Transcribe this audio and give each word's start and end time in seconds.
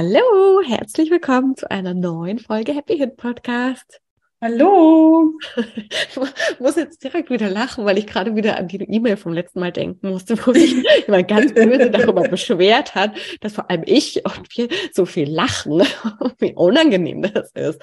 Hallo, 0.00 0.62
herzlich 0.64 1.10
willkommen 1.10 1.56
zu 1.56 1.68
einer 1.72 1.92
neuen 1.92 2.38
Folge 2.38 2.72
Happy 2.72 2.98
Hit 2.98 3.16
Podcast. 3.16 4.00
Hallo. 4.40 5.32
Ich 6.12 6.60
muss 6.60 6.76
jetzt 6.76 7.02
direkt 7.02 7.30
wieder 7.30 7.50
lachen, 7.50 7.84
weil 7.84 7.98
ich 7.98 8.06
gerade 8.06 8.36
wieder 8.36 8.58
an 8.58 8.68
die 8.68 8.76
E-Mail 8.76 9.16
vom 9.16 9.32
letzten 9.32 9.58
Mal 9.58 9.72
denken 9.72 10.10
musste, 10.10 10.38
wo 10.46 10.52
sich 10.52 10.76
jemand 11.06 11.26
ganz 11.26 11.52
böse 11.52 11.90
darüber 11.90 12.22
beschwert 12.22 12.94
hat, 12.94 13.10
dass 13.40 13.54
vor 13.54 13.68
allem 13.68 13.82
ich 13.86 14.24
und 14.24 14.56
wir 14.56 14.68
so 14.92 15.04
viel 15.04 15.28
lachen, 15.28 15.82
wie 16.38 16.54
unangenehm 16.54 17.22
das 17.22 17.50
ist. 17.50 17.82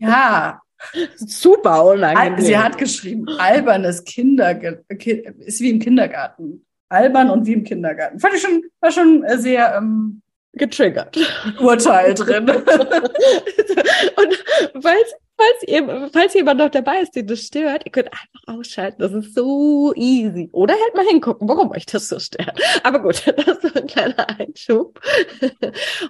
Ja, 0.00 0.60
super 1.16 1.86
unangenehm. 1.86 2.44
Sie 2.44 2.58
hat 2.58 2.76
geschrieben, 2.76 3.26
albernes 3.38 4.04
Kinder 4.04 4.60
ist 4.90 5.60
wie 5.62 5.70
im 5.70 5.78
Kindergarten. 5.78 6.66
Albern 6.90 7.30
und 7.30 7.46
wie 7.46 7.54
im 7.54 7.64
Kindergarten. 7.64 8.20
Fand 8.20 8.34
ich 8.34 8.42
schon, 8.42 8.62
war 8.80 8.92
schon 8.92 9.24
sehr 9.38 9.76
ähm, 9.78 10.20
getriggert. 10.56 11.18
Urteil 11.60 12.14
drin. 12.14 12.48
und 12.48 12.64
falls, 14.82 15.14
falls, 15.36 15.62
ihr, 15.66 16.10
falls 16.12 16.34
jemand 16.34 16.60
noch 16.60 16.70
dabei 16.70 17.00
ist, 17.00 17.14
den 17.16 17.26
das 17.26 17.40
stört, 17.40 17.84
ihr 17.84 17.92
könnt 17.92 18.12
einfach 18.12 18.58
ausschalten. 18.58 19.00
Das 19.00 19.12
ist 19.12 19.34
so 19.34 19.92
easy. 19.96 20.48
Oder 20.52 20.74
halt 20.74 20.94
mal 20.94 21.06
hingucken, 21.06 21.48
warum 21.48 21.70
euch 21.70 21.86
das 21.86 22.08
so 22.08 22.18
stört. 22.18 22.60
Aber 22.82 23.00
gut, 23.00 23.22
das 23.36 23.46
ist 23.46 23.62
so 23.62 23.80
ein 23.80 23.86
kleiner 23.86 24.28
Einschub. 24.38 25.00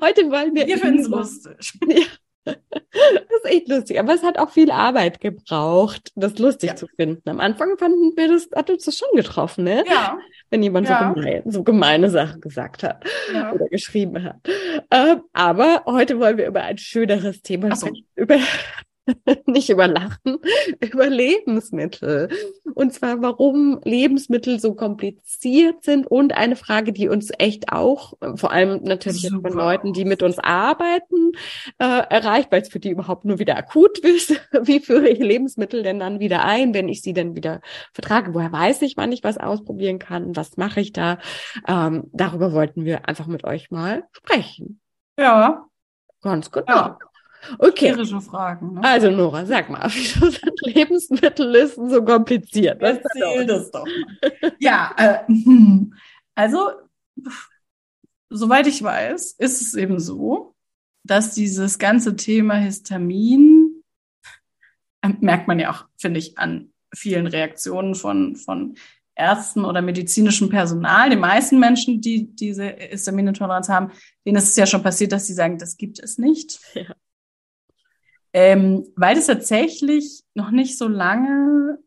Heute 0.00 0.30
wollen 0.30 0.54
wir. 0.54 0.66
Wir 0.66 0.78
finden 0.78 1.00
es 1.00 1.08
lustig. 1.08 1.72
Ja. 1.88 2.04
Das 2.94 3.42
ist 3.42 3.50
echt 3.50 3.68
lustig, 3.68 3.98
aber 3.98 4.14
es 4.14 4.22
hat 4.22 4.38
auch 4.38 4.50
viel 4.50 4.70
Arbeit 4.70 5.20
gebraucht, 5.20 6.12
das 6.14 6.38
lustig 6.38 6.70
ja. 6.70 6.76
zu 6.76 6.86
finden. 6.86 7.28
Am 7.28 7.40
Anfang 7.40 7.76
fanden 7.76 8.12
wir 8.16 8.28
das, 8.28 8.48
hat 8.54 8.70
uns 8.70 8.84
das 8.84 8.96
schon 8.96 9.08
getroffen, 9.14 9.64
ne? 9.64 9.84
Ja. 9.88 10.16
Wenn 10.50 10.62
jemand 10.62 10.88
ja. 10.88 11.08
so, 11.08 11.20
gemein, 11.20 11.42
so 11.46 11.64
gemeine 11.64 12.08
Sachen 12.08 12.40
gesagt 12.40 12.84
hat 12.84 13.04
ja. 13.32 13.52
oder 13.52 13.66
geschrieben 13.68 14.22
hat. 14.22 14.36
Ähm, 14.90 15.22
aber 15.32 15.82
heute 15.86 16.20
wollen 16.20 16.38
wir 16.38 16.46
über 16.46 16.62
ein 16.62 16.78
schöneres 16.78 17.42
Thema 17.42 17.74
sprechen. 17.74 18.06
Über 18.14 18.38
nicht 19.46 19.70
über 19.70 19.86
Lachen, 19.86 20.38
über 20.80 21.08
Lebensmittel. 21.08 22.28
Und 22.74 22.92
zwar, 22.92 23.20
warum 23.22 23.80
Lebensmittel 23.84 24.58
so 24.60 24.74
kompliziert 24.74 25.84
sind 25.84 26.06
und 26.06 26.34
eine 26.34 26.56
Frage, 26.56 26.92
die 26.92 27.08
uns 27.08 27.30
echt 27.38 27.70
auch, 27.70 28.14
vor 28.36 28.52
allem 28.52 28.82
natürlich 28.82 29.28
von 29.28 29.52
Leuten, 29.52 29.92
die 29.92 30.04
mit 30.04 30.22
uns 30.22 30.38
arbeiten, 30.38 31.32
äh, 31.78 31.84
erreicht, 31.84 32.50
weil 32.50 32.62
es 32.62 32.68
für 32.68 32.80
die 32.80 32.90
überhaupt 32.90 33.24
nur 33.24 33.38
wieder 33.38 33.56
akut 33.56 33.98
ist. 33.98 34.30
Wie 34.62 34.80
führe 34.80 35.08
ich 35.08 35.18
Lebensmittel 35.18 35.82
denn 35.82 36.00
dann 36.00 36.20
wieder 36.20 36.44
ein, 36.44 36.74
wenn 36.74 36.88
ich 36.88 37.02
sie 37.02 37.12
dann 37.12 37.36
wieder 37.36 37.60
vertrage? 37.92 38.34
Woher 38.34 38.52
weiß 38.52 38.82
ich, 38.82 38.96
wann 38.96 39.12
ich 39.12 39.24
was 39.24 39.38
ausprobieren 39.38 39.98
kann? 39.98 40.36
Was 40.36 40.56
mache 40.56 40.80
ich 40.80 40.92
da? 40.92 41.18
Ähm, 41.66 42.10
darüber 42.12 42.52
wollten 42.52 42.84
wir 42.84 43.08
einfach 43.08 43.26
mit 43.26 43.44
euch 43.44 43.70
mal 43.70 44.04
sprechen. 44.12 44.80
Ja. 45.18 45.66
Ganz 46.22 46.50
genau. 46.50 46.64
Ja. 46.68 46.98
Okay. 47.58 47.92
Schwierige 47.92 48.20
Fragen. 48.20 48.74
Ne? 48.74 48.84
Also 48.84 49.10
Nora, 49.10 49.44
sag 49.46 49.70
mal, 49.70 49.88
wieso 49.92 50.30
sind 50.30 50.60
Lebensmittellisten 50.62 51.90
so 51.90 52.02
kompliziert? 52.04 52.80
Was 52.80 52.98
Erzähl 52.98 53.46
das 53.46 53.70
doch 53.70 53.86
ja, 54.58 54.94
äh, 54.96 55.26
hm. 55.26 55.94
also 56.34 56.70
soweit 58.30 58.66
ich 58.66 58.82
weiß, 58.82 59.32
ist 59.32 59.60
es 59.60 59.74
eben 59.74 59.98
so, 60.00 60.54
dass 61.04 61.34
dieses 61.34 61.78
ganze 61.78 62.16
Thema 62.16 62.54
Histamin 62.54 63.82
äh, 65.02 65.10
merkt 65.20 65.48
man 65.48 65.58
ja 65.58 65.70
auch, 65.70 65.86
finde 65.98 66.18
ich, 66.18 66.38
an 66.38 66.72
vielen 66.94 67.26
Reaktionen 67.26 67.94
von, 67.94 68.36
von 68.36 68.76
Ärzten 69.16 69.64
oder 69.64 69.82
medizinischem 69.82 70.48
Personal, 70.48 71.10
den 71.10 71.20
meisten 71.20 71.60
Menschen, 71.60 72.00
die 72.00 72.34
diese 72.34 72.64
Histaminintoleranz 72.64 73.68
haben, 73.68 73.92
denen 74.26 74.38
ist 74.38 74.48
es 74.48 74.56
ja 74.56 74.66
schon 74.66 74.82
passiert, 74.82 75.12
dass 75.12 75.26
sie 75.26 75.34
sagen, 75.34 75.58
das 75.58 75.76
gibt 75.76 76.00
es 76.00 76.18
nicht. 76.18 76.60
Ja 76.74 76.94
ähm, 78.34 78.84
weil 78.96 79.16
es 79.16 79.26
tatsächlich 79.26 80.24
noch 80.34 80.50
nicht 80.50 80.76
so 80.76 80.88
lange 80.88 81.78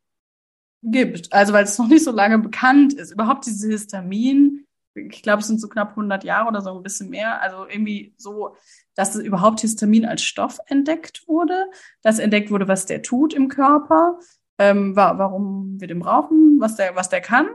gibt. 0.82 1.32
Also 1.34 1.54
weil 1.54 1.66
es 1.66 1.78
noch 1.78 1.90
nicht 1.90 2.06
so 2.06 2.12
lange 2.12 2.40
bekannt 2.40 2.94
ist. 2.94 3.12
Überhaupt 3.12 3.46
diese 3.46 3.70
Histamin, 3.70 4.66
ich 4.96 5.22
glaube, 5.22 5.42
es 5.42 5.48
sind 5.48 5.60
so 5.60 5.68
knapp 5.68 5.90
100 5.92 6.24
Jahre 6.24 6.48
oder 6.48 6.62
so 6.62 6.76
ein 6.76 6.84
bisschen 6.84 7.10
mehr. 7.10 7.42
Also 7.42 7.68
irgendwie 7.68 8.16
so, 8.18 8.56
dass 8.96 9.16
überhaupt 9.18 9.60
Histamin 9.60 10.06
als 10.06 10.24
Stoff 10.24 10.60
entdeckt 10.68 11.28
wurde, 11.28 11.66
dass 12.02 12.18
entdeckt 12.18 12.50
wurde, 12.50 12.70
was 12.70 12.86
der 12.86 13.02
tut 13.02 13.34
im 13.34 13.50
Körper, 13.50 14.18
ähm, 14.58 14.96
warum 14.96 15.80
wir 15.80 15.88
den 15.88 16.00
brauchen, 16.00 16.60
was 16.62 16.78
der, 16.78 16.96
was 16.96 17.10
der 17.10 17.22
kann. 17.22 17.48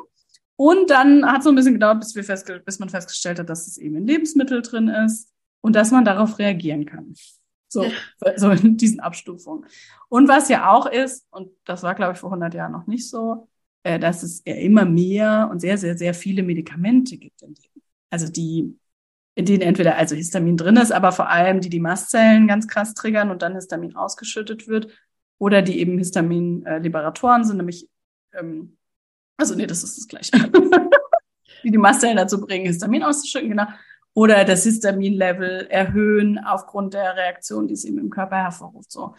Und 0.57 0.91
dann 0.91 1.25
hat 1.25 1.39
es 1.39 1.45
so 1.45 1.51
ein 1.51 1.57
bisschen 1.57 1.73
gedauert, 1.73 1.99
bis, 2.01 2.15
wir 2.15 2.25
festge 2.25 2.61
bis 2.61 2.79
man 2.79 2.91
festgestellt 2.91 3.39
hat, 3.39 3.49
dass 3.49 3.67
es 3.67 3.79
eben 3.79 3.97
in 3.97 4.07
Lebensmittel 4.07 4.61
drin 4.61 4.89
ist 4.89 5.33
und 5.63 5.75
dass 5.75 5.91
man 5.91 6.05
darauf 6.05 6.39
reagieren 6.39 6.85
kann. 6.85 7.15
So, 7.73 7.87
so 8.37 8.51
in 8.51 8.77
diesen 8.77 9.01
Abstufungen. 9.01 9.67
Und 10.09 10.29
was 10.29 10.49
ja 10.49 10.71
auch 10.71 10.87
ist, 10.87 11.27
und 11.31 11.51
das 11.65 11.83
war, 11.83 11.95
glaube 11.95 12.13
ich, 12.13 12.19
vor 12.19 12.31
100 12.31 12.55
Jahren 12.55 12.73
noch 12.73 12.87
nicht 12.87 13.09
so, 13.09 13.49
äh, 13.83 13.99
dass 13.99 14.23
es 14.23 14.43
ja 14.47 14.55
immer 14.55 14.85
mehr 14.85 15.49
und 15.51 15.61
sehr, 15.61 15.79
sehr, 15.79 15.97
sehr 15.97 16.15
viele 16.15 16.43
Medikamente 16.43 17.17
gibt, 17.17 17.43
in 17.43 17.55
denen, 17.55 17.83
also 18.11 18.31
die, 18.31 18.79
in 19.35 19.47
denen 19.47 19.63
entweder 19.63 19.97
also 19.97 20.15
Histamin 20.15 20.57
drin 20.59 20.77
ist, 20.77 20.93
aber 20.93 21.13
vor 21.13 21.31
allem 21.31 21.61
die 21.61 21.71
die 21.71 21.81
Mastzellen 21.81 22.47
ganz 22.47 22.69
krass 22.69 22.93
triggern 22.93 23.31
und 23.31 23.41
dann 23.43 23.55
Histamin 23.55 23.97
ausgeschüttet 23.97 24.69
wird, 24.69 24.89
oder 25.39 25.61
die 25.61 25.81
eben 25.81 25.99
Histamin-Liberatoren 25.99 27.43
sind, 27.43 27.57
nämlich, 27.57 27.89
ähm, 28.33 28.77
also 29.37 29.57
nee, 29.57 29.67
das 29.67 29.83
ist 29.83 29.99
das 29.99 30.07
Gleiche. 30.07 30.31
die 31.65 31.71
die 31.71 31.79
Mastzellen 31.79 32.17
dazu 32.17 32.41
bringen, 32.41 32.67
Histamin 32.67 33.03
auszuschütten, 33.03 33.51
genau 33.51 33.67
oder 34.15 34.45
das 34.45 34.65
Histaminlevel 34.65 35.67
erhöhen 35.69 36.39
aufgrund 36.39 36.95
der 36.95 37.17
Reaktion, 37.17 37.67
die 37.67 37.75
es 37.75 37.85
eben 37.85 37.99
im 37.99 38.11
Körper 38.11 38.37
hervorruft. 38.37 38.93
So. 38.93 39.15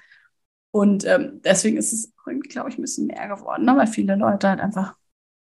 Und 0.72 1.06
ähm, 1.06 1.42
deswegen 1.44 1.78
ist 1.78 1.94
es 1.94 2.14
glaube 2.50 2.70
ich, 2.70 2.78
ein 2.78 2.82
bisschen 2.82 3.08
mehr 3.08 3.28
geworden, 3.28 3.66
ne? 3.66 3.76
weil 3.76 3.88
viele 3.88 4.16
Leute 4.16 4.50
halt 4.50 4.60
einfach 4.60 4.96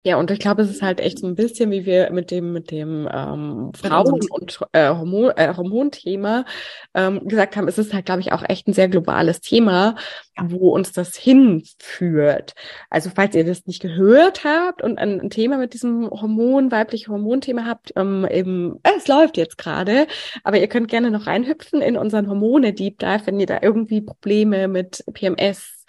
ja, 0.03 0.17
und 0.17 0.31
ich 0.31 0.39
glaube, 0.39 0.63
es 0.63 0.71
ist 0.71 0.81
halt 0.81 0.99
echt 0.99 1.19
so 1.19 1.27
ein 1.27 1.35
bisschen, 1.35 1.71
wie 1.71 1.85
wir 1.85 2.11
mit 2.11 2.31
dem 2.31 2.55
mit 2.55 2.71
dem 2.71 3.07
ähm, 3.13 3.71
Frauen- 3.75 4.21
und 4.31 4.59
äh, 4.73 4.89
Hormon, 4.89 5.33
äh, 5.37 5.55
Hormonthema 5.55 6.47
ähm, 6.95 7.29
gesagt 7.29 7.55
haben, 7.57 7.69
es 7.69 7.77
ist 7.77 7.93
halt, 7.93 8.07
glaube 8.07 8.23
ich, 8.23 8.33
auch 8.33 8.43
echt 8.49 8.67
ein 8.67 8.73
sehr 8.73 8.89
globales 8.89 9.43
Thema, 9.43 9.97
wo 10.41 10.71
uns 10.71 10.93
das 10.93 11.17
hinführt. 11.17 12.55
Also 12.89 13.11
falls 13.15 13.35
ihr 13.35 13.45
das 13.45 13.67
nicht 13.67 13.83
gehört 13.83 14.43
habt 14.45 14.83
und 14.83 14.99
ein, 14.99 15.21
ein 15.21 15.29
Thema 15.29 15.59
mit 15.59 15.75
diesem 15.75 16.09
Hormon, 16.09 16.73
weibliche 16.73 17.09
Hormonthema 17.09 17.67
habt, 17.67 17.93
ähm, 17.97 18.27
eben, 18.31 18.77
äh, 18.85 18.93
es 18.97 19.07
läuft 19.07 19.37
jetzt 19.37 19.59
gerade, 19.59 20.07
aber 20.45 20.59
ihr 20.59 20.69
könnt 20.69 20.89
gerne 20.89 21.11
noch 21.11 21.27
reinhüpfen 21.27 21.83
in 21.83 21.99
unseren 21.99 22.27
Hormone 22.27 22.73
Deep 22.73 22.99
Dive, 23.01 23.27
wenn 23.27 23.39
ihr 23.39 23.47
da 23.47 23.59
irgendwie 23.61 24.01
Probleme 24.01 24.67
mit 24.67 25.05
PMS 25.13 25.81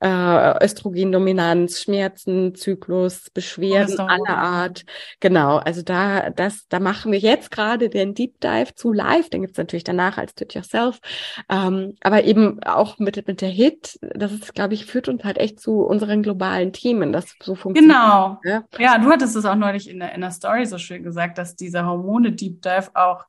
äh, 0.00 0.64
Östrogendominanz, 0.64 1.82
Schmerzen, 1.82 2.54
Zyklus, 2.54 3.30
Beschwerden 3.30 3.98
aller 4.00 4.36
Art. 4.36 4.84
Genau, 5.20 5.56
also 5.56 5.82
da, 5.82 6.30
das, 6.30 6.66
da 6.68 6.80
machen 6.80 7.12
wir 7.12 7.18
jetzt 7.18 7.50
gerade 7.50 7.88
den 7.88 8.14
Deep 8.14 8.40
Dive 8.40 8.74
zu 8.74 8.92
live. 8.92 9.30
Den 9.30 9.42
gibt's 9.42 9.58
natürlich 9.58 9.84
danach 9.84 10.18
als 10.18 10.34
Do 10.34 10.44
It 10.44 10.54
Yourself. 10.54 11.00
Ähm, 11.48 11.94
aber 12.02 12.24
eben 12.24 12.62
auch 12.64 12.98
mit, 12.98 13.26
mit 13.26 13.40
der 13.40 13.48
Hit, 13.48 13.98
das 14.00 14.32
ist, 14.32 14.54
glaube 14.54 14.74
ich, 14.74 14.86
führt 14.86 15.08
uns 15.08 15.24
halt 15.24 15.38
echt 15.38 15.60
zu 15.60 15.82
unseren 15.82 16.22
globalen 16.22 16.72
Themen, 16.72 17.12
das 17.12 17.34
so 17.42 17.54
funktioniert. 17.54 17.94
Genau. 17.94 18.40
Ja, 18.44 18.64
ja 18.78 18.98
du 18.98 19.10
hattest 19.10 19.36
es 19.36 19.44
auch 19.44 19.54
neulich 19.54 19.88
in 19.88 20.00
der, 20.00 20.14
in 20.14 20.20
der 20.20 20.30
Story 20.30 20.66
so 20.66 20.78
schön 20.78 21.02
gesagt, 21.02 21.38
dass 21.38 21.56
dieser 21.56 21.86
Hormone-Deep 21.86 22.62
Dive 22.62 22.90
auch, 22.94 23.24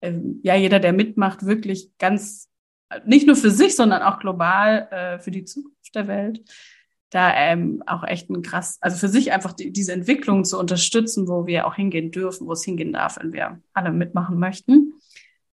äh, 0.00 0.12
ja, 0.42 0.54
jeder, 0.54 0.80
der 0.80 0.92
mitmacht, 0.92 1.44
wirklich 1.46 1.90
ganz, 1.98 2.48
nicht 3.04 3.26
nur 3.26 3.36
für 3.36 3.50
sich, 3.50 3.76
sondern 3.76 4.02
auch 4.02 4.18
global 4.18 4.88
äh, 4.90 5.18
für 5.18 5.30
die 5.30 5.44
Zukunft 5.44 5.77
der 5.94 6.08
Welt, 6.08 6.42
da 7.10 7.34
ähm, 7.34 7.82
auch 7.86 8.04
echt 8.04 8.28
ein 8.28 8.42
krass, 8.42 8.78
also 8.80 8.98
für 8.98 9.08
sich 9.08 9.32
einfach 9.32 9.52
die, 9.52 9.72
diese 9.72 9.92
Entwicklung 9.92 10.44
zu 10.44 10.58
unterstützen, 10.58 11.26
wo 11.26 11.46
wir 11.46 11.66
auch 11.66 11.74
hingehen 11.74 12.10
dürfen, 12.10 12.46
wo 12.46 12.52
es 12.52 12.64
hingehen 12.64 12.92
darf, 12.92 13.18
wenn 13.18 13.32
wir 13.32 13.60
alle 13.72 13.92
mitmachen 13.92 14.38
möchten. 14.38 14.94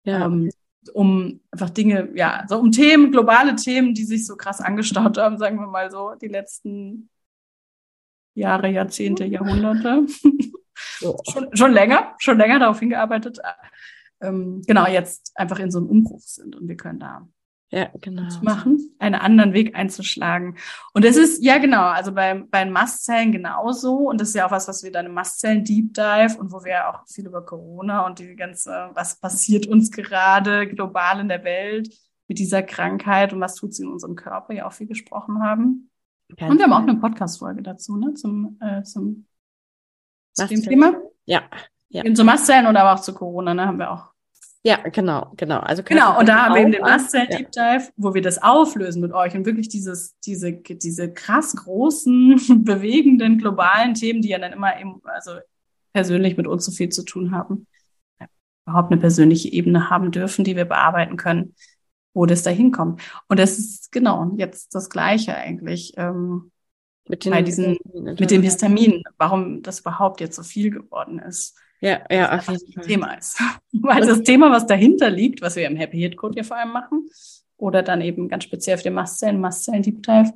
Ja. 0.04 0.26
Ähm, 0.26 0.50
um 0.94 1.42
einfach 1.52 1.70
Dinge, 1.70 2.10
ja, 2.16 2.46
so 2.48 2.58
um 2.58 2.72
Themen, 2.72 3.12
globale 3.12 3.56
Themen, 3.56 3.94
die 3.94 4.06
sich 4.06 4.26
so 4.26 4.36
krass 4.38 4.62
angestaut 4.62 5.18
haben, 5.18 5.38
sagen 5.38 5.60
wir 5.60 5.68
mal 5.68 5.92
so, 5.92 6.14
die 6.22 6.28
letzten 6.28 7.10
Jahre, 8.34 8.70
Jahrzehnte, 8.70 9.26
Jahrhunderte. 9.26 10.06
So. 11.00 11.18
schon, 11.30 11.54
schon 11.56 11.72
länger, 11.74 12.16
schon 12.20 12.38
länger 12.38 12.60
darauf 12.60 12.80
hingearbeitet. 12.80 13.40
Ähm, 14.22 14.62
genau, 14.66 14.88
jetzt 14.88 15.32
einfach 15.36 15.60
in 15.60 15.72
so 15.72 15.80
einem 15.80 15.88
Umbruch 15.88 16.22
sind 16.22 16.56
und 16.56 16.68
wir 16.68 16.78
können 16.78 17.00
da 17.00 17.28
ja, 17.72 17.90
genau. 18.02 18.28
machen, 18.42 18.96
einen 18.98 19.16
anderen 19.16 19.54
Weg 19.54 19.76
einzuschlagen. 19.76 20.58
Und 20.94 21.06
es 21.06 21.18
ist, 21.18 21.44
ja 21.44 21.60
genau, 21.60 21.84
also 21.84 22.12
bei, 22.12 22.34
bei 22.50 22.64
den 22.64 22.74
Mastzellen 22.74 23.32
genauso. 23.32 24.10
Und 24.10 24.20
das 24.20 24.30
ist 24.30 24.36
ja 24.36 24.48
auch 24.48 24.52
was, 24.52 24.68
was 24.68 24.84
wir 24.84 24.92
dann 24.92 25.06
im 25.06 25.14
Mastzellen 25.14 25.64
Deep 25.64 25.94
Dive 25.94 26.38
und 26.40 26.52
wo 26.52 26.64
wir 26.64 26.90
auch 26.90 27.06
viel 27.08 27.28
über 27.28 27.46
Corona 27.46 28.06
und 28.08 28.20
die 28.20 28.36
ganze, 28.36 28.90
was 28.94 29.20
passiert 29.20 29.68
uns 29.68 29.92
gerade 29.92 30.68
global 30.68 31.20
in 31.20 31.30
der 31.30 31.44
Welt 31.44 31.90
mit 32.28 32.40
dieser 32.40 32.64
Krankheit 32.64 33.34
und 33.34 33.40
was 33.40 33.56
tut 33.56 33.74
sie 33.74 33.84
in 33.84 33.90
unserem 33.90 34.16
Körper 34.16 34.54
ja 34.54 34.68
auch 34.68 34.74
viel 34.74 34.88
gesprochen 34.88 35.44
haben. 35.44 35.92
Ganz 36.36 36.52
und 36.52 36.58
wir 36.58 36.66
haben 36.66 36.74
auch 36.74 36.88
eine 36.88 36.96
Podcast-Folge 36.96 37.62
dazu, 37.62 37.98
ne, 37.98 38.14
zum, 38.14 38.58
äh, 38.62 38.84
zum, 38.84 39.26
zu 40.34 40.48
dem 40.48 40.62
Thema. 40.62 40.94
Ja. 41.26 41.44
ja. 41.90 42.04
Zu 42.14 42.24
Mastzellen 42.24 42.68
und 42.68 42.78
aber 42.78 42.94
auch 42.94 43.02
zu 43.02 43.14
Corona, 43.14 43.54
ne, 43.54 43.66
haben 43.66 43.80
wir 43.80 43.92
auch 43.92 44.10
ja, 44.64 44.78
genau, 44.90 45.32
genau. 45.38 45.60
Also 45.60 45.84
genau, 45.84 46.20
und 46.20 46.28
da 46.28 46.46
haben 46.46 46.56
wir 46.56 46.62
eben 46.62 46.72
den 46.72 46.82
Mastzell 46.82 47.28
Deep 47.28 47.52
Dive, 47.52 47.90
wo 47.96 48.14
wir 48.14 48.22
das 48.22 48.42
auflösen 48.42 49.02
mit 49.02 49.14
euch 49.14 49.34
und 49.36 49.46
wirklich 49.46 49.70
dieses, 49.70 50.20
diese, 50.20 50.52
diese 50.54 51.14
krass 51.14 51.56
großen, 51.56 52.64
bewegenden, 52.66 53.38
globalen 53.38 53.94
Themen, 53.94 54.22
die 54.22 54.30
ja 54.30 54.40
dann 54.40 54.52
immer 54.52 54.80
eben, 54.80 55.02
also 55.06 55.32
persönlich 55.94 56.36
mit 56.36 56.46
uns 56.46 56.66
so 56.66 56.72
viel 56.72 56.90
zu 56.90 57.04
tun 57.04 57.32
haben, 57.32 57.68
überhaupt 58.66 58.92
eine 58.92 59.00
persönliche 59.00 59.52
Ebene 59.52 59.90
haben 59.90 60.12
dürfen, 60.12 60.44
die 60.44 60.56
wir 60.56 60.66
bearbeiten 60.66 61.18
können, 61.18 61.56
wo 62.14 62.26
das 62.26 62.44
da 62.44 62.50
hinkommt. 62.50 63.02
Und 63.28 63.40
das 63.40 63.58
ist 63.58 63.92
genau 63.92 64.34
jetzt 64.38 64.76
das 64.76 64.90
Gleiche 64.90 65.36
eigentlich. 65.36 65.94
Ähm, 65.98 66.52
mit 67.08 67.26
den, 67.26 67.32
bei 67.32 67.42
diesen, 67.42 67.78
mit 67.94 68.30
dem 68.30 68.44
Histamin, 68.44 69.04
warum 69.18 69.64
das 69.64 69.80
überhaupt 69.80 70.22
jetzt 70.22 70.36
so 70.36 70.44
viel 70.44 70.70
geworden 70.70 71.18
ist. 71.18 71.58
Ja, 71.82 72.02
ja, 72.12 72.38
auf 72.38 72.50
jeden 72.50 72.74
Fall. 72.74 72.86
Thema 72.86 73.14
ist. 73.14 73.40
Weil 73.72 74.06
das 74.06 74.24
Thema, 74.24 74.52
was 74.52 74.68
dahinter 74.68 75.10
liegt, 75.10 75.42
was 75.42 75.56
wir 75.56 75.68
im 75.68 75.78
Happy 75.78 76.00
Hit 76.00 76.18
Code 76.18 76.38
ja 76.38 76.44
vor 76.44 76.58
allem 76.58 76.72
machen, 76.72 77.10
oder 77.58 77.84
dann 77.84 78.02
eben 78.02 78.30
ganz 78.30 78.46
speziell 78.46 78.78
für 78.78 78.84
den 78.84 78.94
Mastzellen, 78.94 79.40
Mastzellen 79.40 79.84
Deep 79.84 80.04
Dive, 80.04 80.34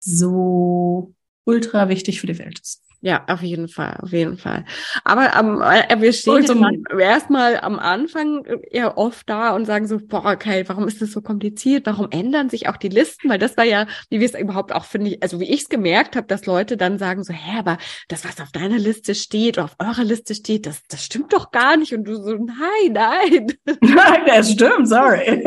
so 0.00 1.14
ultra 1.44 1.88
wichtig 1.88 2.20
für 2.20 2.26
die 2.26 2.38
Welt 2.38 2.60
ist. 2.60 2.82
Ja, 3.04 3.24
auf 3.26 3.42
jeden 3.42 3.66
Fall, 3.66 3.96
auf 4.00 4.12
jeden 4.12 4.38
Fall. 4.38 4.64
Aber 5.02 5.34
ähm, 5.36 5.60
äh, 5.60 6.00
wir 6.00 6.12
stehen 6.12 6.46
zum 6.46 6.64
erstmal 6.96 7.58
am 7.58 7.80
Anfang 7.80 8.44
ja 8.70 8.96
oft 8.96 9.28
da 9.28 9.56
und 9.56 9.64
sagen 9.64 9.88
so, 9.88 9.98
boah, 9.98 10.24
okay, 10.26 10.62
warum 10.68 10.86
ist 10.86 11.02
das 11.02 11.10
so 11.10 11.20
kompliziert? 11.20 11.84
Warum 11.86 12.12
ändern 12.12 12.48
sich 12.48 12.68
auch 12.68 12.76
die 12.76 12.90
Listen? 12.90 13.28
Weil 13.28 13.40
das 13.40 13.56
war 13.56 13.64
ja, 13.64 13.88
wie 14.08 14.20
wir 14.20 14.26
es 14.26 14.38
überhaupt 14.38 14.72
auch, 14.72 14.84
finde 14.84 15.10
ich, 15.10 15.22
also 15.22 15.40
wie 15.40 15.50
ich 15.50 15.62
es 15.62 15.68
gemerkt 15.68 16.14
habe, 16.14 16.28
dass 16.28 16.46
Leute 16.46 16.76
dann 16.76 16.96
sagen 16.98 17.24
so, 17.24 17.32
hä, 17.32 17.58
aber 17.58 17.76
das, 18.06 18.24
was 18.24 18.40
auf 18.40 18.52
deiner 18.52 18.78
Liste 18.78 19.16
steht 19.16 19.58
oder 19.58 19.64
auf 19.64 19.76
eurer 19.80 20.04
Liste 20.04 20.36
steht, 20.36 20.66
das, 20.66 20.84
das 20.86 21.04
stimmt 21.04 21.32
doch 21.32 21.50
gar 21.50 21.76
nicht. 21.76 21.92
Und 21.92 22.04
du 22.04 22.14
so, 22.14 22.36
nein, 22.36 22.92
nein. 22.92 23.48
Nein, 23.80 24.20
das 24.28 24.52
stimmt, 24.52 24.88
sorry. 24.88 25.44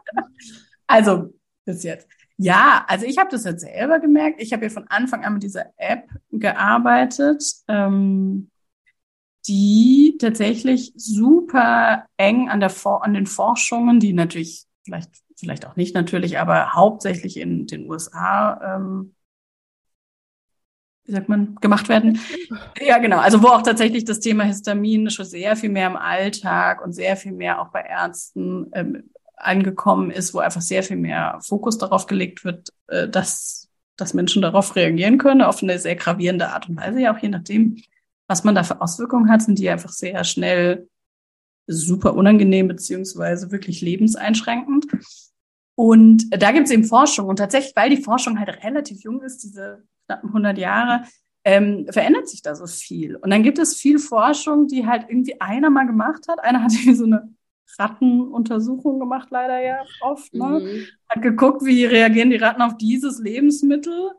also, 0.86 1.32
bis 1.64 1.82
jetzt. 1.82 2.17
Ja, 2.38 2.84
also 2.86 3.04
ich 3.04 3.18
habe 3.18 3.30
das 3.30 3.44
jetzt 3.44 3.62
selber 3.62 3.98
gemerkt. 3.98 4.40
Ich 4.40 4.52
habe 4.52 4.64
ja 4.64 4.70
von 4.70 4.86
Anfang 4.88 5.24
an 5.24 5.34
mit 5.34 5.42
dieser 5.42 5.72
App 5.76 6.08
gearbeitet, 6.30 7.42
ähm, 7.66 8.50
die 9.48 10.16
tatsächlich 10.20 10.92
super 10.96 12.06
eng 12.16 12.48
an, 12.48 12.60
der 12.60 12.70
For 12.70 13.04
an 13.04 13.14
den 13.14 13.26
Forschungen, 13.26 13.98
die 13.98 14.12
natürlich 14.12 14.66
vielleicht 14.84 15.10
vielleicht 15.36 15.66
auch 15.66 15.76
nicht 15.76 15.94
natürlich, 15.94 16.38
aber 16.38 16.74
hauptsächlich 16.74 17.38
in 17.38 17.66
den 17.66 17.88
USA 17.90 18.76
ähm, 18.76 19.14
wie 21.08 21.12
sagt 21.12 21.28
man, 21.30 21.54
gemacht 21.56 21.88
werden. 21.88 22.20
Ja, 22.80 22.98
genau. 22.98 23.18
Also 23.18 23.42
wo 23.42 23.48
auch 23.48 23.62
tatsächlich 23.62 24.04
das 24.04 24.20
Thema 24.20 24.44
Histamin 24.44 25.08
schon 25.08 25.24
sehr 25.24 25.56
viel 25.56 25.70
mehr 25.70 25.86
im 25.86 25.96
Alltag 25.96 26.84
und 26.84 26.92
sehr 26.92 27.16
viel 27.16 27.32
mehr 27.32 27.62
auch 27.62 27.68
bei 27.68 27.80
Ärzten 27.80 28.70
ähm, 28.74 29.10
angekommen 29.38 30.10
ist, 30.10 30.34
wo 30.34 30.38
einfach 30.38 30.60
sehr 30.60 30.82
viel 30.82 30.96
mehr 30.96 31.38
Fokus 31.42 31.78
darauf 31.78 32.06
gelegt 32.06 32.44
wird, 32.44 32.72
äh, 32.88 33.08
dass, 33.08 33.68
dass 33.96 34.14
Menschen 34.14 34.42
darauf 34.42 34.76
reagieren 34.76 35.18
können, 35.18 35.42
auf 35.42 35.62
eine 35.62 35.78
sehr 35.78 35.96
gravierende 35.96 36.48
Art 36.48 36.68
und 36.68 36.76
Weise, 36.76 37.00
ja 37.00 37.14
auch 37.14 37.18
je 37.18 37.28
nachdem, 37.28 37.82
was 38.26 38.44
man 38.44 38.54
da 38.54 38.62
für 38.62 38.80
Auswirkungen 38.80 39.30
hat, 39.30 39.42
sind 39.42 39.58
die 39.58 39.70
einfach 39.70 39.90
sehr 39.90 40.22
schnell 40.24 40.88
super 41.66 42.14
unangenehm 42.14 42.68
beziehungsweise 42.68 43.50
wirklich 43.50 43.80
lebenseinschränkend. 43.80 44.86
Und 45.74 46.26
da 46.30 46.50
gibt 46.50 46.66
es 46.66 46.72
eben 46.72 46.84
Forschung. 46.84 47.28
Und 47.28 47.36
tatsächlich, 47.36 47.76
weil 47.76 47.90
die 47.90 48.02
Forschung 48.02 48.38
halt 48.38 48.64
relativ 48.64 49.02
jung 49.02 49.22
ist, 49.22 49.44
diese 49.44 49.84
knappen 50.06 50.30
100 50.30 50.58
Jahre, 50.58 51.04
ähm, 51.44 51.86
verändert 51.90 52.28
sich 52.28 52.42
da 52.42 52.54
so 52.54 52.66
viel. 52.66 53.16
Und 53.16 53.30
dann 53.30 53.42
gibt 53.42 53.58
es 53.58 53.76
viel 53.76 53.98
Forschung, 53.98 54.66
die 54.66 54.86
halt 54.86 55.06
irgendwie 55.08 55.40
einer 55.40 55.70
mal 55.70 55.86
gemacht 55.86 56.26
hat. 56.28 56.40
Einer 56.40 56.62
hat 56.64 56.72
irgendwie 56.72 56.94
so 56.94 57.04
eine 57.04 57.32
Rattenuntersuchungen 57.78 59.00
gemacht, 59.00 59.28
leider 59.30 59.60
ja 59.60 59.84
oft. 60.00 60.32
Ne? 60.34 60.60
Mhm. 60.60 60.86
Hat 61.08 61.22
geguckt, 61.22 61.64
wie 61.64 61.84
reagieren 61.84 62.30
die 62.30 62.36
Ratten 62.36 62.62
auf 62.62 62.76
dieses 62.76 63.18
Lebensmittel. 63.18 64.12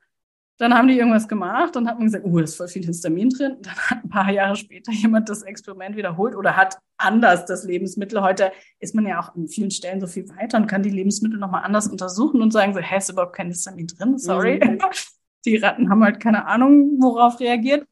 Dann 0.58 0.74
haben 0.74 0.90
die 0.90 0.98
irgendwas 0.98 1.30
gemacht 1.30 1.78
und 1.78 1.88
hat 1.88 1.98
man 1.98 2.08
gesagt, 2.08 2.26
oh, 2.26 2.38
da 2.38 2.44
ist 2.44 2.56
voll 2.56 2.68
viel 2.68 2.86
Histamin 2.86 3.30
drin. 3.30 3.58
Dann 3.62 3.76
hat 3.76 4.04
ein 4.04 4.10
paar 4.10 4.30
Jahre 4.30 4.58
später 4.58 4.92
jemand 4.92 5.30
das 5.30 5.42
Experiment 5.42 5.96
wiederholt 5.96 6.36
oder 6.36 6.58
hat 6.58 6.78
anders 6.98 7.46
das 7.46 7.64
Lebensmittel. 7.64 8.22
Heute 8.22 8.52
ist 8.80 8.94
man 8.94 9.08
ja 9.08 9.22
auch 9.22 9.34
an 9.36 9.48
vielen 9.48 9.72
Stellen 9.72 10.02
so 10.02 10.08
viel 10.08 10.28
weiter 10.30 10.58
und 10.58 10.68
kann 10.68 10.84
die 10.84 10.90
Lebensmittel 10.90 11.40
nochmal 11.40 11.64
anders 11.64 11.88
untersuchen 11.88 12.42
und 12.42 12.52
sagen 12.52 12.74
so, 12.74 12.82
hä, 12.82 12.98
ist 12.98 13.10
überhaupt 13.10 13.36
kein 13.36 13.48
Histamin 13.48 13.88
drin? 13.88 14.18
Sorry. 14.18 14.60
Mhm. 14.62 14.80
Die 15.46 15.56
Ratten 15.56 15.90
haben 15.90 16.04
halt 16.04 16.20
keine 16.20 16.46
Ahnung, 16.48 16.98
worauf 17.00 17.40
reagiert. 17.40 17.88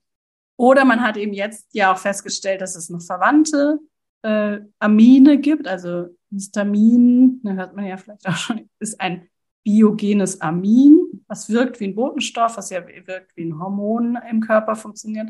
Oder 0.58 0.84
man 0.84 1.02
hat 1.02 1.16
eben 1.16 1.34
jetzt 1.34 1.68
ja 1.72 1.94
auch 1.94 1.98
festgestellt, 1.98 2.60
dass 2.60 2.76
es 2.76 2.90
noch 2.90 3.02
Verwandte 3.02 3.80
äh, 4.28 4.60
Amine 4.80 5.40
gibt, 5.40 5.68
also 5.68 6.08
Histamin, 6.30 7.40
da 7.44 7.54
hört 7.54 7.76
man 7.76 7.86
ja 7.86 7.96
vielleicht 7.96 8.28
auch 8.28 8.36
schon, 8.36 8.70
ist 8.80 9.00
ein 9.00 9.30
biogenes 9.64 10.42
Amin, 10.42 11.00
was 11.28 11.50
wirkt 11.50 11.80
wie 11.80 11.86
ein 11.86 11.96
Botenstoff, 11.96 12.58
was 12.58 12.70
ja 12.70 12.86
wirkt 12.86 13.36
wie 13.36 13.46
ein 13.46 13.58
Hormon 13.60 14.18
im 14.30 14.42
Körper 14.42 14.76
funktioniert, 14.76 15.30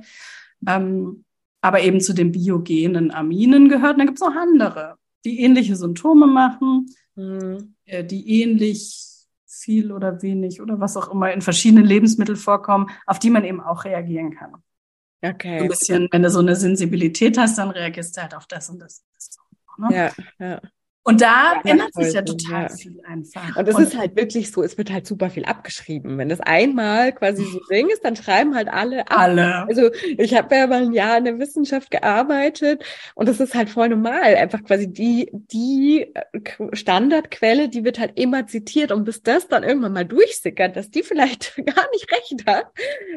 ähm, 0.65 1.23
aber 1.61 1.81
eben 1.81 2.01
zu 2.01 2.13
den 2.13 2.31
biogenen 2.31 3.11
Aminen 3.11 3.69
gehört. 3.69 3.93
Und 3.93 3.99
dann 3.99 4.07
gibt 4.07 4.19
es 4.19 4.27
noch 4.27 4.35
andere, 4.35 4.95
die 5.25 5.41
ähnliche 5.41 5.75
Symptome 5.75 6.25
machen, 6.25 6.87
mhm. 7.15 7.75
äh, 7.85 8.03
die 8.03 8.41
ähnlich 8.41 9.03
viel 9.45 9.91
oder 9.91 10.21
wenig 10.21 10.61
oder 10.61 10.79
was 10.79 10.97
auch 10.97 11.11
immer 11.11 11.31
in 11.31 11.41
verschiedenen 11.41 11.85
Lebensmitteln 11.85 12.37
vorkommen, 12.37 12.89
auf 13.05 13.19
die 13.19 13.29
man 13.29 13.43
eben 13.43 13.61
auch 13.61 13.85
reagieren 13.85 14.31
kann. 14.31 14.53
Okay. 15.21 15.59
So 15.59 15.63
ein 15.63 15.69
bisschen, 15.69 16.07
wenn 16.11 16.23
du 16.23 16.29
so 16.29 16.39
eine 16.39 16.55
Sensibilität 16.55 17.37
hast, 17.37 17.57
dann 17.57 17.71
reagierst 17.71 18.15
du 18.17 18.21
halt 18.21 18.35
auf 18.35 18.45
das 18.47 18.69
und 18.69 18.79
das. 18.79 19.03
Ne? 19.77 19.89
Ja, 19.91 20.11
ja. 20.39 20.61
Und 21.07 21.21
da 21.21 21.53
ja, 21.63 21.71
ändert 21.71 21.93
sich 21.93 22.13
ja 22.13 22.21
total 22.21 22.63
ja. 22.63 22.69
viel 22.69 23.01
einfach. 23.07 23.55
Und 23.55 23.65
es 23.65 23.79
ist 23.79 23.97
halt 23.97 24.17
wirklich 24.17 24.51
so, 24.51 24.61
es 24.61 24.77
wird 24.77 24.91
halt 24.91 25.07
super 25.07 25.29
viel 25.29 25.45
abgeschrieben. 25.45 26.17
Wenn 26.17 26.27
das 26.27 26.41
einmal 26.41 27.13
quasi 27.13 27.45
so 27.45 27.61
Ding 27.71 27.87
ist, 27.87 28.03
dann 28.03 28.17
schreiben 28.17 28.53
halt 28.55 28.67
alle 28.67 29.09
ab. 29.09 29.17
Alle. 29.17 29.65
Also 29.69 29.89
ich 30.17 30.33
habe 30.33 30.53
ja 30.53 30.67
mal 30.67 30.81
ein 30.81 30.91
Jahr 30.91 31.17
in 31.17 31.23
der 31.23 31.39
Wissenschaft 31.39 31.91
gearbeitet 31.91 32.83
und 33.15 33.29
das 33.29 33.39
ist 33.39 33.55
halt 33.55 33.69
voll 33.69 33.87
normal. 33.87 34.35
Einfach 34.35 34.61
quasi 34.65 34.91
die, 34.91 35.29
die 35.31 36.13
äh, 36.13 36.75
Standardquelle, 36.75 37.69
die 37.69 37.85
wird 37.85 37.99
halt 37.99 38.19
immer 38.19 38.45
zitiert 38.45 38.91
und 38.91 39.05
bis 39.05 39.23
das 39.23 39.47
dann 39.47 39.63
irgendwann 39.63 39.93
mal 39.93 40.05
durchsickert, 40.05 40.75
dass 40.75 40.91
die 40.91 41.03
vielleicht 41.03 41.55
gar 41.65 41.89
nicht 41.93 42.11
recht 42.11 42.45
hat, 42.45 42.65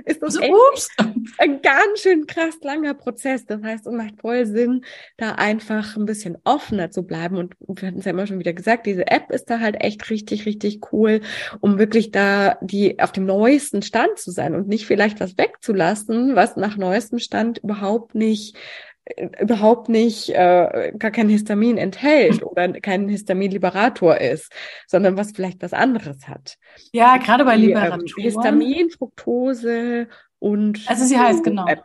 ist 0.04 0.22
das 0.22 0.36
also, 0.36 0.42
echt 0.42 0.90
ein 1.38 1.60
ganz 1.60 2.02
schön 2.02 2.28
krass 2.28 2.56
langer 2.62 2.94
Prozess. 2.94 3.46
Das 3.46 3.60
heißt, 3.64 3.88
es 3.88 3.92
macht 3.92 4.20
voll 4.20 4.46
Sinn, 4.46 4.84
da 5.16 5.32
einfach 5.32 5.96
ein 5.96 6.06
bisschen 6.06 6.38
offener 6.44 6.92
zu 6.92 7.02
bleiben 7.02 7.36
und 7.36 7.56
wir 7.80 7.88
hatten 7.88 7.98
es 7.98 8.04
ja 8.04 8.12
immer 8.12 8.26
schon 8.26 8.38
wieder 8.38 8.52
gesagt, 8.52 8.86
diese 8.86 9.06
App 9.06 9.30
ist 9.30 9.50
da 9.50 9.60
halt 9.60 9.82
echt 9.82 10.08
richtig, 10.10 10.46
richtig 10.46 10.92
cool, 10.92 11.20
um 11.60 11.78
wirklich 11.78 12.10
da 12.10 12.58
die 12.60 13.00
auf 13.00 13.12
dem 13.12 13.26
neuesten 13.26 13.82
Stand 13.82 14.18
zu 14.18 14.30
sein 14.30 14.54
und 14.54 14.68
nicht 14.68 14.86
vielleicht 14.86 15.20
was 15.20 15.36
wegzulassen, 15.38 16.36
was 16.36 16.56
nach 16.56 16.76
neuestem 16.76 17.18
Stand 17.18 17.58
überhaupt 17.58 18.14
nicht 18.14 18.56
äh, 19.04 19.28
überhaupt 19.40 19.88
nicht 19.88 20.30
äh, 20.30 20.92
gar 20.98 21.10
kein 21.10 21.28
Histamin 21.28 21.78
enthält 21.78 22.42
oder 22.44 22.72
kein 22.80 23.08
Histaminliberator 23.08 24.18
ist, 24.18 24.52
sondern 24.86 25.16
was 25.16 25.32
vielleicht 25.32 25.62
was 25.62 25.72
anderes 25.72 26.28
hat. 26.28 26.56
Ja, 26.92 27.16
gerade 27.16 27.44
bei 27.44 27.56
Liberatoren. 27.56 28.00
Ähm, 28.02 28.22
Histamin, 28.22 28.90
Fructose 28.90 30.08
und 30.38 30.80
also 30.86 31.04
sie 31.04 31.18
heißt 31.18 31.44
genau 31.44 31.66
App, 31.66 31.84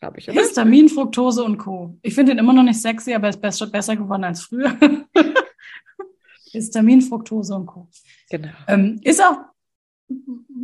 glaube 0.00 0.18
ich. 0.18 0.28
Oder? 0.28 0.40
Histamin, 0.40 0.88
Fructose 0.88 1.42
und 1.44 1.58
Co. 1.58 1.98
Ich 2.02 2.14
finde 2.14 2.32
ihn 2.32 2.38
immer 2.38 2.52
noch 2.52 2.62
nicht 2.62 2.80
sexy, 2.80 3.14
aber 3.14 3.26
er 3.26 3.30
ist 3.30 3.40
besser, 3.40 3.66
besser 3.66 3.96
geworden 3.96 4.24
als 4.24 4.42
früher. 4.42 4.76
Histamin, 6.52 7.02
Fructose 7.02 7.54
und 7.54 7.66
Co. 7.66 7.88
Genau. 8.30 8.48
Ähm, 8.68 9.00
ist 9.02 9.22
auch 9.22 9.36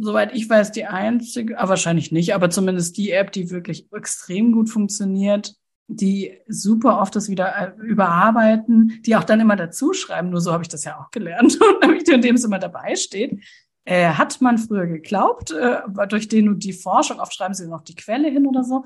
soweit 0.01 0.35
ich 0.35 0.49
weiß, 0.49 0.73
die 0.73 0.87
einzige, 0.87 1.59
ah, 1.59 1.69
wahrscheinlich 1.69 2.13
nicht, 2.13 2.35
aber 2.35 2.51
zumindest 2.51 2.97
die 2.97 3.11
App, 3.11 3.33
die 3.33 3.51
wirklich 3.51 3.89
extrem 3.93 4.53
gut 4.53 4.71
funktioniert, 4.71 5.55
die 5.89 6.39
super 6.49 7.01
oft 7.01 7.15
das 7.17 7.29
wieder 7.29 7.55
äh, 7.57 7.73
überarbeiten, 7.83 9.01
die 9.05 9.17
auch 9.17 9.25
dann 9.25 9.41
immer 9.41 9.57
dazu 9.57 9.93
schreiben, 9.93 10.31
nur 10.31 10.41
so 10.41 10.53
habe 10.53 10.63
ich 10.63 10.69
das 10.69 10.85
ja 10.85 10.99
auch 10.99 11.11
gelernt, 11.11 11.59
und 11.83 12.09
in 12.09 12.23
dem 12.23 12.37
es 12.37 12.45
immer 12.45 12.59
dabei 12.59 12.95
steht. 12.97 13.43
Äh, 13.85 14.11
hat 14.11 14.41
man 14.41 14.59
früher 14.59 14.87
geglaubt, 14.87 15.51
äh, 15.51 15.81
durch 16.09 16.29
den 16.29 16.49
und 16.49 16.63
die 16.63 16.73
Forschung, 16.73 17.19
oft 17.19 17.35
schreiben 17.35 17.55
sie 17.55 17.67
noch 17.67 17.83
die 17.83 17.97
Quelle 17.97 18.29
hin 18.29 18.47
oder 18.47 18.63
so, 18.63 18.85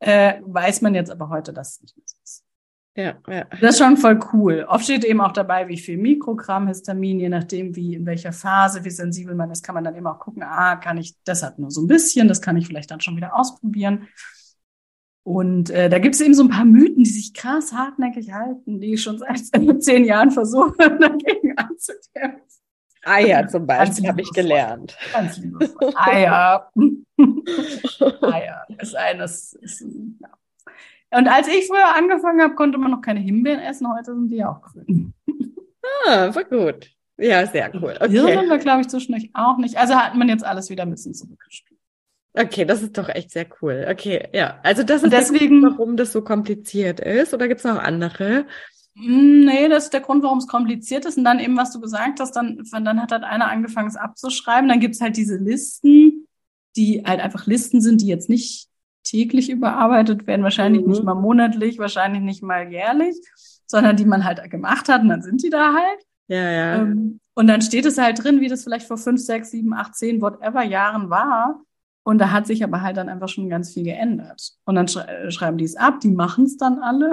äh, 0.00 0.40
weiß 0.44 0.82
man 0.82 0.94
jetzt 0.94 1.10
aber 1.10 1.28
heute, 1.28 1.52
dass 1.52 1.72
es 1.72 1.82
nicht 1.82 1.96
mehr 1.96 2.04
so 2.06 2.16
ist. 2.22 2.46
Ja, 2.96 3.14
ja. 3.28 3.44
Das 3.60 3.74
ist 3.74 3.78
schon 3.78 3.98
voll 3.98 4.18
cool. 4.32 4.64
Oft 4.68 4.84
steht 4.84 5.04
eben 5.04 5.20
auch 5.20 5.32
dabei, 5.32 5.68
wie 5.68 5.76
viel 5.76 5.98
Mikrogramm 5.98 6.66
Histamin, 6.66 7.20
je 7.20 7.28
nachdem, 7.28 7.76
wie 7.76 7.94
in 7.94 8.06
welcher 8.06 8.32
Phase, 8.32 8.84
wie 8.84 8.90
sensibel 8.90 9.34
man 9.34 9.50
ist, 9.50 9.62
kann 9.62 9.74
man 9.74 9.84
dann 9.84 9.96
eben 9.96 10.06
auch 10.06 10.18
gucken, 10.18 10.42
ah, 10.42 10.76
kann 10.76 10.96
ich, 10.96 11.14
das 11.24 11.42
hat 11.42 11.58
nur 11.58 11.70
so 11.70 11.82
ein 11.82 11.88
bisschen, 11.88 12.26
das 12.26 12.40
kann 12.40 12.56
ich 12.56 12.66
vielleicht 12.66 12.90
dann 12.90 13.02
schon 13.02 13.16
wieder 13.16 13.38
ausprobieren. 13.38 14.08
Und 15.24 15.68
äh, 15.70 15.90
da 15.90 15.98
gibt 15.98 16.14
es 16.14 16.20
eben 16.22 16.34
so 16.34 16.44
ein 16.44 16.48
paar 16.48 16.64
Mythen, 16.64 17.04
die 17.04 17.10
sich 17.10 17.34
krass 17.34 17.72
hartnäckig 17.72 18.32
halten, 18.32 18.80
die 18.80 18.94
ich 18.94 19.02
schon 19.02 19.18
seit 19.18 19.40
zehn 19.82 20.04
Jahren 20.04 20.30
versuche, 20.30 20.76
dagegen 20.78 21.58
anzukämpfen. 21.58 22.65
Eier 23.06 23.46
zum 23.48 23.66
Beispiel 23.66 24.08
habe 24.08 24.20
ich 24.20 24.30
gelernt. 24.32 24.96
Ganz 25.12 25.38
liebevoll. 25.38 25.92
Eier. 25.96 26.70
Eier 28.22 28.66
ist 28.78 28.96
eines. 28.96 29.52
Ist, 29.54 29.82
ja. 30.20 30.28
Und 31.18 31.28
als 31.28 31.48
ich 31.48 31.66
früher 31.68 31.96
angefangen 31.96 32.42
habe, 32.42 32.54
konnte 32.54 32.78
man 32.78 32.90
noch 32.90 33.00
keine 33.00 33.20
Himbeeren 33.20 33.60
essen. 33.60 33.88
Heute 33.92 34.14
sind 34.14 34.28
die 34.30 34.44
auch 34.44 34.60
grün. 34.60 35.14
Ah, 36.06 36.34
war 36.34 36.44
gut. 36.44 36.90
Ja, 37.16 37.46
sehr 37.46 37.72
cool. 37.74 37.94
Okay. 37.98 38.10
Hier 38.10 38.22
sind 38.22 38.50
wir, 38.50 38.58
glaube 38.58 38.82
ich, 38.82 38.88
zwischendurch 38.88 39.30
auch 39.32 39.56
nicht. 39.56 39.78
Also 39.78 39.94
hat 39.94 40.14
man 40.14 40.28
jetzt 40.28 40.44
alles 40.44 40.68
wieder 40.68 40.82
ein 40.82 40.90
bisschen 40.90 41.14
zurückgespielt. 41.14 41.80
Okay, 42.34 42.66
das 42.66 42.82
ist 42.82 42.98
doch 42.98 43.08
echt 43.08 43.30
sehr 43.30 43.46
cool. 43.62 43.86
Okay, 43.90 44.28
ja. 44.34 44.58
Also 44.62 44.82
das 44.82 45.02
ist 45.02 45.12
deswegen, 45.12 45.62
Grund, 45.62 45.78
warum 45.78 45.96
das 45.96 46.12
so 46.12 46.22
kompliziert 46.22 47.00
ist. 47.00 47.32
Oder 47.32 47.48
gibt 47.48 47.60
es 47.60 47.64
noch 47.64 47.78
andere? 47.78 48.46
Hm, 48.96 49.44
nee, 49.44 49.68
das 49.68 49.84
ist 49.84 49.92
der 49.92 50.00
Grund, 50.00 50.22
warum 50.22 50.38
es 50.38 50.46
kompliziert 50.46 51.04
ist. 51.04 51.18
Und 51.18 51.24
dann 51.24 51.38
eben, 51.38 51.56
was 51.56 51.70
du 51.72 51.80
gesagt 51.80 52.18
hast, 52.20 52.32
dann, 52.32 52.62
dann 52.72 53.02
hat 53.02 53.12
halt 53.12 53.24
einer 53.24 53.50
angefangen, 53.50 53.88
es 53.88 53.96
abzuschreiben. 53.96 54.68
Dann 54.68 54.80
gibt's 54.80 55.00
halt 55.00 55.16
diese 55.16 55.36
Listen, 55.36 56.26
die 56.76 57.02
halt 57.04 57.20
einfach 57.20 57.46
Listen 57.46 57.80
sind, 57.80 58.00
die 58.00 58.06
jetzt 58.06 58.28
nicht 58.28 58.68
täglich 59.02 59.50
überarbeitet 59.50 60.26
werden, 60.26 60.42
wahrscheinlich 60.42 60.82
mhm. 60.82 60.88
nicht 60.88 61.04
mal 61.04 61.14
monatlich, 61.14 61.78
wahrscheinlich 61.78 62.22
nicht 62.22 62.42
mal 62.42 62.70
jährlich, 62.70 63.14
sondern 63.66 63.96
die 63.96 64.04
man 64.04 64.24
halt 64.24 64.50
gemacht 64.50 64.88
hat 64.88 65.02
und 65.02 65.08
dann 65.08 65.22
sind 65.22 65.42
die 65.42 65.50
da 65.50 65.74
halt. 65.74 66.00
Ja, 66.28 66.50
ja. 66.50 66.76
Ähm, 66.82 67.20
und 67.34 67.46
dann 67.46 67.62
steht 67.62 67.86
es 67.86 67.98
halt 67.98 68.22
drin, 68.22 68.40
wie 68.40 68.48
das 68.48 68.64
vielleicht 68.64 68.86
vor 68.86 68.98
fünf, 68.98 69.20
sechs, 69.20 69.50
sieben, 69.50 69.74
acht, 69.74 69.94
zehn, 69.94 70.20
whatever 70.20 70.64
Jahren 70.64 71.10
war. 71.10 71.60
Und 72.02 72.18
da 72.18 72.30
hat 72.30 72.46
sich 72.46 72.64
aber 72.64 72.82
halt 72.82 72.96
dann 72.96 73.08
einfach 73.08 73.28
schon 73.28 73.48
ganz 73.48 73.74
viel 73.74 73.84
geändert. 73.84 74.52
Und 74.64 74.74
dann 74.74 74.88
schrei 74.88 75.30
schreiben 75.30 75.58
die 75.58 75.64
es 75.64 75.76
ab, 75.76 76.00
die 76.00 76.10
machen 76.10 76.44
es 76.44 76.56
dann 76.56 76.78
alle. 76.78 77.12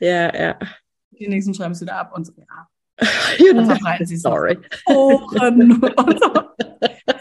Ja, 0.00 0.34
ja. 0.34 0.58
Die 1.18 1.28
nächsten 1.28 1.54
schreiben 1.54 1.72
es 1.72 1.80
wieder 1.80 1.96
ab 1.96 2.12
und 2.14 2.26
so, 2.26 2.32
ja. 2.36 2.68
dann 3.54 3.66
verbreiten 3.66 4.06
sie 4.06 4.16
es. 4.16 4.22
Sorry. 4.22 4.58
Foren 4.84 5.72
und, 5.72 6.20
so. 6.20 6.32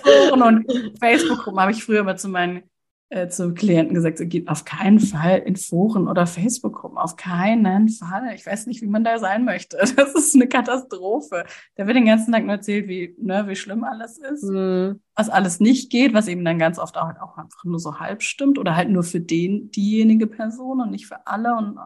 Foren 0.03 0.41
und 0.41 0.99
Facebook-Gruppen 0.99 1.59
habe 1.59 1.71
ich 1.71 1.83
früher 1.83 2.01
immer 2.01 2.15
zu 2.15 2.29
meinen 2.29 2.63
äh, 3.09 3.29
zu 3.29 3.53
Klienten 3.53 3.95
gesagt, 3.95 4.19
geht 4.29 4.49
auf 4.49 4.65
keinen 4.65 4.99
Fall 4.99 5.39
in 5.39 5.55
Foren 5.55 6.09
oder 6.09 6.27
Facebook-Gruppen, 6.27 6.97
auf 6.97 7.15
keinen 7.15 7.87
Fall. 7.87 8.33
Ich 8.35 8.45
weiß 8.45 8.67
nicht, 8.67 8.81
wie 8.81 8.87
man 8.87 9.05
da 9.05 9.17
sein 9.17 9.45
möchte. 9.45 9.77
Das 9.97 10.13
ist 10.13 10.35
eine 10.35 10.47
Katastrophe. 10.47 11.45
Da 11.75 11.87
wird 11.87 11.95
den 11.95 12.05
ganzen 12.05 12.33
Tag 12.33 12.43
nur 12.43 12.55
erzählt, 12.55 12.87
wie, 12.87 13.15
ne, 13.19 13.47
wie 13.47 13.55
schlimm 13.55 13.83
alles 13.83 14.17
ist, 14.17 14.43
mhm. 14.43 14.99
was 15.15 15.29
alles 15.29 15.59
nicht 15.59 15.89
geht, 15.89 16.13
was 16.13 16.27
eben 16.27 16.43
dann 16.43 16.59
ganz 16.59 16.79
oft 16.79 16.97
auch, 16.97 17.09
auch 17.21 17.37
einfach 17.37 17.63
nur 17.63 17.79
so 17.79 17.99
halb 17.99 18.21
stimmt 18.21 18.59
oder 18.59 18.75
halt 18.75 18.89
nur 18.89 19.03
für 19.03 19.21
den, 19.21 19.71
diejenige 19.71 20.27
Person 20.27 20.81
und 20.81 20.91
nicht 20.91 21.07
für 21.07 21.25
alle 21.25 21.55
und 21.55 21.79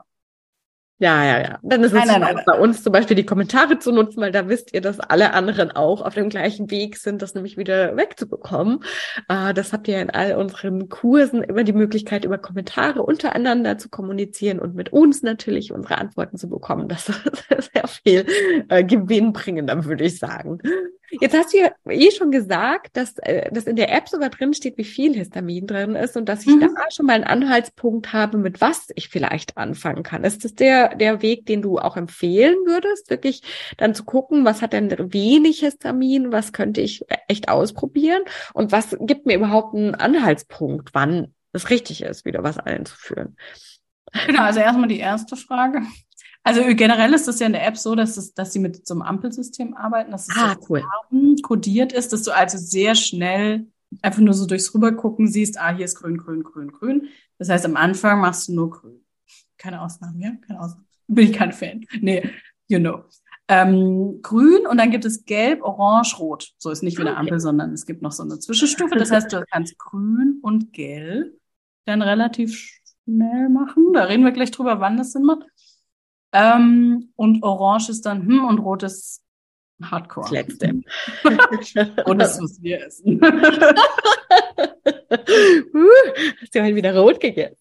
ja, 1.01 1.25
ja, 1.25 1.41
ja. 1.41 1.59
Dann 1.63 1.83
ist 1.83 1.93
es 1.93 1.97
nein, 1.97 2.21
nein, 2.21 2.35
nein, 2.35 2.43
bei 2.45 2.59
uns 2.59 2.83
zum 2.83 2.93
Beispiel 2.93 3.15
die 3.15 3.25
Kommentare 3.25 3.79
zu 3.79 3.91
nutzen, 3.91 4.21
weil 4.21 4.31
da 4.31 4.47
wisst 4.47 4.71
ihr, 4.71 4.81
dass 4.81 4.99
alle 4.99 5.33
anderen 5.33 5.71
auch 5.71 6.03
auf 6.03 6.13
dem 6.13 6.29
gleichen 6.29 6.69
Weg 6.69 6.95
sind, 6.97 7.23
das 7.23 7.33
nämlich 7.33 7.57
wieder 7.57 7.97
wegzubekommen. 7.97 8.83
Äh, 9.27 9.55
das 9.55 9.73
habt 9.73 9.87
ihr 9.87 9.99
in 9.99 10.11
all 10.11 10.35
unseren 10.35 10.89
Kursen 10.89 11.41
immer 11.41 11.63
die 11.63 11.73
Möglichkeit, 11.73 12.23
über 12.23 12.37
Kommentare 12.37 13.01
untereinander 13.01 13.79
zu 13.79 13.89
kommunizieren 13.89 14.59
und 14.59 14.75
mit 14.75 14.93
uns 14.93 15.23
natürlich 15.23 15.71
unsere 15.71 15.97
Antworten 15.97 16.37
zu 16.37 16.47
bekommen. 16.47 16.87
Das 16.87 17.09
ist 17.49 17.71
sehr 17.73 17.87
viel 17.87 18.27
äh, 18.69 18.83
gewinnbringender, 18.83 19.83
würde 19.85 20.03
ich 20.03 20.19
sagen. 20.19 20.59
Jetzt 21.19 21.37
hast 21.37 21.53
du 21.53 21.57
ja 21.57 21.71
eh 21.89 22.11
schon 22.11 22.31
gesagt, 22.31 22.95
dass, 22.95 23.17
äh, 23.19 23.51
dass 23.51 23.65
in 23.65 23.75
der 23.75 23.93
App 23.93 24.07
sogar 24.07 24.29
drin 24.29 24.53
steht, 24.53 24.77
wie 24.77 24.85
viel 24.85 25.13
Histamin 25.13 25.67
drin 25.67 25.95
ist 25.95 26.15
und 26.15 26.29
dass 26.29 26.41
ich 26.41 26.55
mhm. 26.55 26.61
da 26.61 26.67
schon 26.91 27.05
mal 27.05 27.13
einen 27.13 27.23
Anhaltspunkt 27.23 28.13
habe, 28.13 28.37
mit 28.37 28.61
was 28.61 28.89
ich 28.95 29.09
vielleicht 29.09 29.57
anfangen 29.57 30.03
kann. 30.03 30.23
Ist 30.23 30.45
das 30.45 30.55
der, 30.55 30.95
der 30.95 31.21
Weg, 31.21 31.45
den 31.45 31.61
du 31.61 31.79
auch 31.79 31.97
empfehlen 31.97 32.55
würdest, 32.65 33.09
wirklich 33.09 33.41
dann 33.77 33.93
zu 33.93 34.03
gucken, 34.03 34.45
was 34.45 34.61
hat 34.61 34.73
denn 34.73 34.91
wenig 35.13 35.59
Histamin, 35.59 36.31
was 36.31 36.53
könnte 36.53 36.81
ich 36.81 37.03
echt 37.27 37.49
ausprobieren 37.49 38.23
und 38.53 38.71
was 38.71 38.95
gibt 39.01 39.25
mir 39.25 39.35
überhaupt 39.35 39.75
einen 39.75 39.95
Anhaltspunkt, 39.95 40.93
wann 40.93 41.33
es 41.51 41.69
richtig 41.69 42.01
ist, 42.03 42.25
wieder 42.25 42.43
was 42.43 42.57
einzuführen? 42.57 43.35
Genau, 44.27 44.43
also 44.43 44.59
erstmal 44.59 44.87
die 44.87 44.99
erste 44.99 45.35
Frage. 45.35 45.81
Also 46.43 46.61
generell 46.75 47.13
ist 47.13 47.27
das 47.27 47.39
ja 47.39 47.45
in 47.45 47.53
der 47.53 47.67
App 47.67 47.77
so, 47.77 47.93
dass, 47.93 48.17
es, 48.17 48.33
dass 48.33 48.51
sie 48.51 48.59
mit 48.59 48.87
so 48.87 48.95
einem 48.95 49.03
Ampelsystem 49.03 49.75
arbeiten, 49.75 50.11
dass 50.11 50.27
es 50.27 50.35
ah, 50.37 50.55
so 50.59 50.67
cool. 50.69 50.83
kodiert 51.43 51.93
ist, 51.93 52.13
dass 52.13 52.23
du 52.23 52.31
also 52.31 52.57
sehr 52.57 52.95
schnell 52.95 53.67
einfach 54.01 54.21
nur 54.21 54.33
so 54.33 54.45
durchs 54.45 54.73
Rübergucken 54.73 55.27
siehst, 55.27 55.59
ah, 55.59 55.75
hier 55.75 55.85
ist 55.85 55.95
grün, 55.95 56.17
grün, 56.17 56.43
grün, 56.43 56.71
grün. 56.71 57.09
Das 57.37 57.49
heißt, 57.49 57.65
am 57.65 57.75
Anfang 57.75 58.21
machst 58.21 58.47
du 58.47 58.53
nur 58.53 58.69
grün. 58.69 59.03
Keine 59.57 59.81
Ausnahmen, 59.81 60.19
ja? 60.19 60.31
Keine 60.47 60.61
Ausnahmen. 60.61 60.87
Bin 61.07 61.29
ich 61.29 61.33
kein 61.33 61.51
Fan. 61.51 61.85
Nee, 61.99 62.29
you 62.67 62.79
know. 62.79 63.03
Ähm, 63.47 64.19
grün 64.21 64.65
und 64.65 64.77
dann 64.77 64.91
gibt 64.91 65.03
es 65.03 65.25
gelb, 65.25 65.61
orange, 65.61 66.17
rot. 66.19 66.53
So 66.57 66.69
ist 66.69 66.83
nicht 66.83 66.97
wie 66.97 67.01
eine 67.01 67.17
Ampel, 67.17 67.39
sondern 67.39 67.73
es 67.73 67.85
gibt 67.85 68.01
noch 68.01 68.13
so 68.13 68.23
eine 68.23 68.39
Zwischenstufe. 68.39 68.95
Das 68.95 69.11
heißt, 69.11 69.33
du 69.33 69.43
kannst 69.51 69.77
grün 69.77 70.39
und 70.41 70.71
gelb 70.71 71.37
dann 71.85 72.01
relativ 72.01 72.55
schnell 73.03 73.49
machen. 73.49 73.91
Da 73.93 74.05
reden 74.05 74.23
wir 74.23 74.31
gleich 74.31 74.51
drüber, 74.51 74.79
wann 74.79 74.95
das 74.95 75.11
Sinn 75.11 75.23
macht. 75.23 75.43
Ähm, 76.33 77.11
und 77.15 77.43
Orange 77.43 77.89
ist 77.89 78.05
dann 78.05 78.25
hm 78.25 78.45
und 78.45 78.59
Rot 78.59 78.83
ist 78.83 79.21
Hardcore. 79.81 80.25
Das 80.25 80.31
letzte. 80.31 80.81
und 82.05 82.19
das 82.19 82.39
müssen 82.39 82.63
wir 82.63 82.85
essen. 82.85 83.19
uh, 83.21 83.29
hast 86.41 86.55
du 86.55 86.61
halt 86.61 86.75
wieder 86.75 86.95
rot 86.97 87.19
gegessen. 87.19 87.57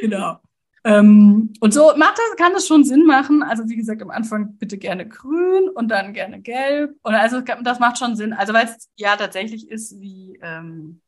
Genau. 0.00 0.38
Ähm, 0.82 1.52
und 1.60 1.74
so 1.74 1.92
macht 1.96 2.18
das, 2.18 2.36
kann 2.36 2.52
das 2.52 2.66
schon 2.66 2.84
Sinn 2.84 3.04
machen. 3.04 3.42
Also 3.42 3.68
wie 3.68 3.76
gesagt, 3.76 4.02
am 4.02 4.10
Anfang 4.10 4.56
bitte 4.58 4.78
gerne 4.78 5.06
grün 5.06 5.68
und 5.74 5.88
dann 5.88 6.14
gerne 6.14 6.40
gelb. 6.40 6.94
Und 7.02 7.14
also 7.14 7.40
das 7.40 7.80
macht 7.80 7.98
schon 7.98 8.16
Sinn. 8.16 8.32
Also 8.32 8.52
weil 8.52 8.66
es 8.66 8.88
ja 8.96 9.16
tatsächlich 9.16 9.68
ist, 9.68 10.00
wie 10.00 10.38
ähm, 10.42 11.00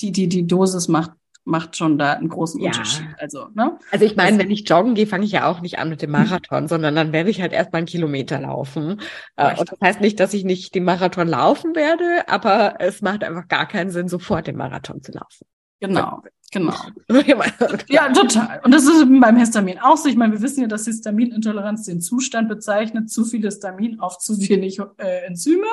die, 0.00 0.12
die, 0.12 0.28
die 0.28 0.46
Dosis 0.46 0.88
macht 0.88 1.12
macht 1.44 1.76
schon 1.76 1.98
da 1.98 2.12
einen 2.12 2.28
großen 2.28 2.60
ja. 2.60 2.68
Unterschied. 2.68 3.06
Also, 3.18 3.48
ne? 3.54 3.78
also 3.90 4.04
ich 4.04 4.16
meine, 4.16 4.38
wenn 4.38 4.50
ich 4.50 4.68
joggen 4.68 4.94
gehe, 4.94 5.06
fange 5.06 5.24
ich 5.24 5.32
ja 5.32 5.46
auch 5.46 5.60
nicht 5.60 5.78
an 5.78 5.88
mit 5.88 6.02
dem 6.02 6.10
Marathon, 6.10 6.68
sondern 6.68 6.94
dann 6.94 7.12
werde 7.12 7.30
ich 7.30 7.40
halt 7.40 7.52
erstmal 7.52 7.80
einen 7.80 7.86
Kilometer 7.86 8.40
laufen. 8.40 9.00
Äh, 9.36 9.58
und 9.58 9.70
das 9.70 9.78
heißt 9.80 10.00
nicht, 10.00 10.20
dass 10.20 10.34
ich 10.34 10.44
nicht 10.44 10.74
den 10.74 10.84
Marathon 10.84 11.28
laufen 11.28 11.74
werde, 11.74 12.28
aber 12.28 12.76
es 12.78 13.02
macht 13.02 13.24
einfach 13.24 13.48
gar 13.48 13.66
keinen 13.66 13.90
Sinn, 13.90 14.08
sofort 14.08 14.46
den 14.46 14.56
Marathon 14.56 15.02
zu 15.02 15.12
laufen. 15.12 15.46
Genau, 15.80 16.22
genau. 16.52 16.74
ja, 17.88 18.12
total. 18.12 18.60
Und 18.62 18.72
das 18.72 18.84
ist 18.84 19.04
beim 19.20 19.36
Histamin 19.36 19.80
auch 19.80 19.96
so. 19.96 20.08
Ich 20.08 20.16
meine, 20.16 20.32
wir 20.32 20.40
wissen 20.40 20.60
ja, 20.60 20.68
dass 20.68 20.84
Histaminintoleranz 20.84 21.86
den 21.86 22.00
Zustand 22.00 22.48
bezeichnet, 22.48 23.10
zu 23.10 23.24
viel 23.24 23.42
Histamin 23.42 23.98
auf 23.98 24.18
zu 24.18 24.38
wenig 24.48 24.78
äh, 24.98 25.26
Enzyme. 25.26 25.66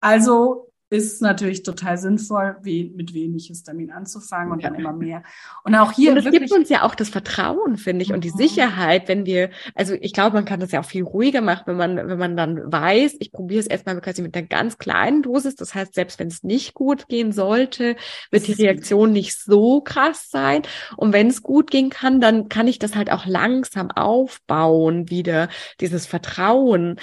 Also 0.00 0.71
ist 0.92 1.22
natürlich 1.22 1.62
total 1.62 1.96
sinnvoll, 1.96 2.56
wie, 2.62 2.92
mit 2.94 3.14
wenig 3.14 3.46
Histamin 3.46 3.90
anzufangen 3.90 4.52
und 4.52 4.62
ja. 4.62 4.68
dann 4.68 4.78
immer 4.78 4.92
mehr. 4.92 5.22
Und 5.64 5.74
auch 5.74 5.90
hier. 5.92 6.12
Und 6.12 6.18
es 6.18 6.30
gibt 6.30 6.52
uns 6.52 6.68
ja 6.68 6.82
auch 6.82 6.94
das 6.94 7.08
Vertrauen, 7.08 7.78
finde 7.78 8.02
ich, 8.02 8.10
mhm. 8.10 8.16
und 8.16 8.24
die 8.24 8.30
mhm. 8.30 8.36
Sicherheit, 8.36 9.08
wenn 9.08 9.24
wir, 9.24 9.48
also 9.74 9.94
ich 9.98 10.12
glaube, 10.12 10.34
man 10.34 10.44
kann 10.44 10.60
das 10.60 10.70
ja 10.70 10.80
auch 10.80 10.84
viel 10.84 11.02
ruhiger 11.02 11.40
machen, 11.40 11.62
wenn 11.64 11.78
man, 11.78 11.96
wenn 11.96 12.18
man 12.18 12.36
dann 12.36 12.70
weiß, 12.70 13.16
ich 13.20 13.32
probiere 13.32 13.60
es 13.60 13.66
erstmal 13.68 13.98
quasi 14.02 14.20
mit 14.20 14.36
einer 14.36 14.46
ganz 14.46 14.76
kleinen 14.76 15.22
Dosis. 15.22 15.56
Das 15.56 15.74
heißt, 15.74 15.94
selbst 15.94 16.18
wenn 16.18 16.28
es 16.28 16.42
nicht 16.42 16.74
gut 16.74 17.08
gehen 17.08 17.32
sollte, 17.32 17.96
wird 18.30 18.46
die 18.46 18.52
Reaktion 18.52 19.12
nicht 19.12 19.40
so 19.40 19.80
krass 19.80 20.28
sein. 20.28 20.60
Und 20.98 21.14
wenn 21.14 21.28
es 21.28 21.42
gut 21.42 21.70
gehen 21.70 21.88
kann, 21.88 22.20
dann 22.20 22.50
kann 22.50 22.68
ich 22.68 22.78
das 22.78 22.96
halt 22.96 23.10
auch 23.10 23.24
langsam 23.24 23.90
aufbauen, 23.90 25.08
wieder 25.08 25.48
dieses 25.80 26.04
Vertrauen 26.04 26.98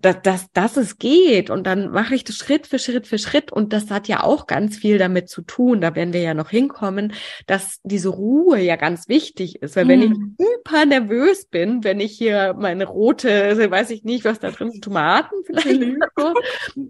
dass, 0.00 0.22
dass, 0.22 0.52
dass 0.52 0.76
es 0.76 0.98
geht. 0.98 1.50
Und 1.50 1.66
dann 1.66 1.90
mache 1.90 2.14
ich 2.14 2.24
das 2.24 2.36
Schritt 2.36 2.66
für 2.66 2.78
Schritt 2.78 3.06
für 3.06 3.18
Schritt. 3.18 3.52
Und 3.52 3.72
das 3.72 3.90
hat 3.90 4.08
ja 4.08 4.22
auch 4.22 4.46
ganz 4.46 4.76
viel 4.76 4.98
damit 4.98 5.28
zu 5.28 5.42
tun, 5.42 5.80
da 5.80 5.94
werden 5.94 6.12
wir 6.12 6.20
ja 6.20 6.34
noch 6.34 6.50
hinkommen, 6.50 7.12
dass 7.46 7.80
diese 7.82 8.10
Ruhe 8.10 8.60
ja 8.60 8.76
ganz 8.76 9.08
wichtig 9.08 9.62
ist, 9.62 9.76
weil 9.76 9.88
wenn 9.88 10.02
ich 10.02 10.10
mhm. 10.10 10.36
hyper 10.38 10.86
nervös 10.86 11.46
bin, 11.46 11.84
wenn 11.84 12.00
ich 12.00 12.16
hier 12.16 12.54
meine 12.58 12.86
rote, 12.86 13.70
weiß 13.70 13.90
ich 13.90 14.04
nicht, 14.04 14.24
was 14.24 14.38
da 14.38 14.50
drin 14.50 14.68
ist, 14.68 14.82
Tomaten 14.82 15.34
vielleicht, 15.44 15.68
so, 16.16 16.34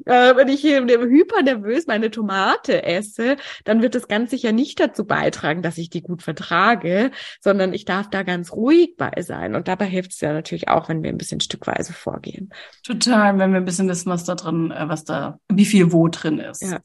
äh, 0.07 0.37
wenn 0.37 0.49
ich 0.49 0.61
hier 0.61 0.81
hyper 0.81 1.43
nervös 1.43 1.87
meine 1.87 2.11
Tomate 2.11 2.83
esse, 2.83 3.37
dann 3.65 3.83
wird 3.83 3.95
das 3.95 4.09
ganz 4.09 4.31
sicher 4.31 4.53
nicht 4.53 4.81
dazu 4.81 5.05
beitragen, 5.05 5.63
dass 5.63 5.79
ich 5.79 5.91
die 5.91 6.03
gut 6.03 6.23
vertrage, 6.23 7.11
sondern 7.41 7.73
ich 7.73 7.85
darf 7.85 8.11
da 8.11 8.23
ganz 8.23 8.53
ruhig 8.53 8.97
bei 8.97 9.13
sein. 9.23 9.55
Und 9.55 9.69
dabei 9.69 9.87
hilft 9.87 10.13
es 10.13 10.21
ja 10.21 10.33
natürlich 10.33 10.69
auch, 10.69 10.89
wenn 10.89 11.03
wir 11.03 11.11
ein 11.11 11.19
bisschen 11.19 11.41
stückweise 11.41 11.93
vorgehen. 11.93 12.51
Total, 12.91 13.39
wenn 13.39 13.53
wir 13.53 13.59
ein 13.59 13.65
bisschen 13.65 13.89
wissen, 13.89 14.11
was 14.11 14.25
da 14.25 14.35
drin, 14.35 14.73
äh, 14.73 14.89
was 14.89 15.05
da, 15.05 15.39
wie 15.49 15.65
viel 15.65 15.93
wo 15.93 16.09
drin 16.09 16.41
ist. 16.41 16.63
Ja, 16.63 16.81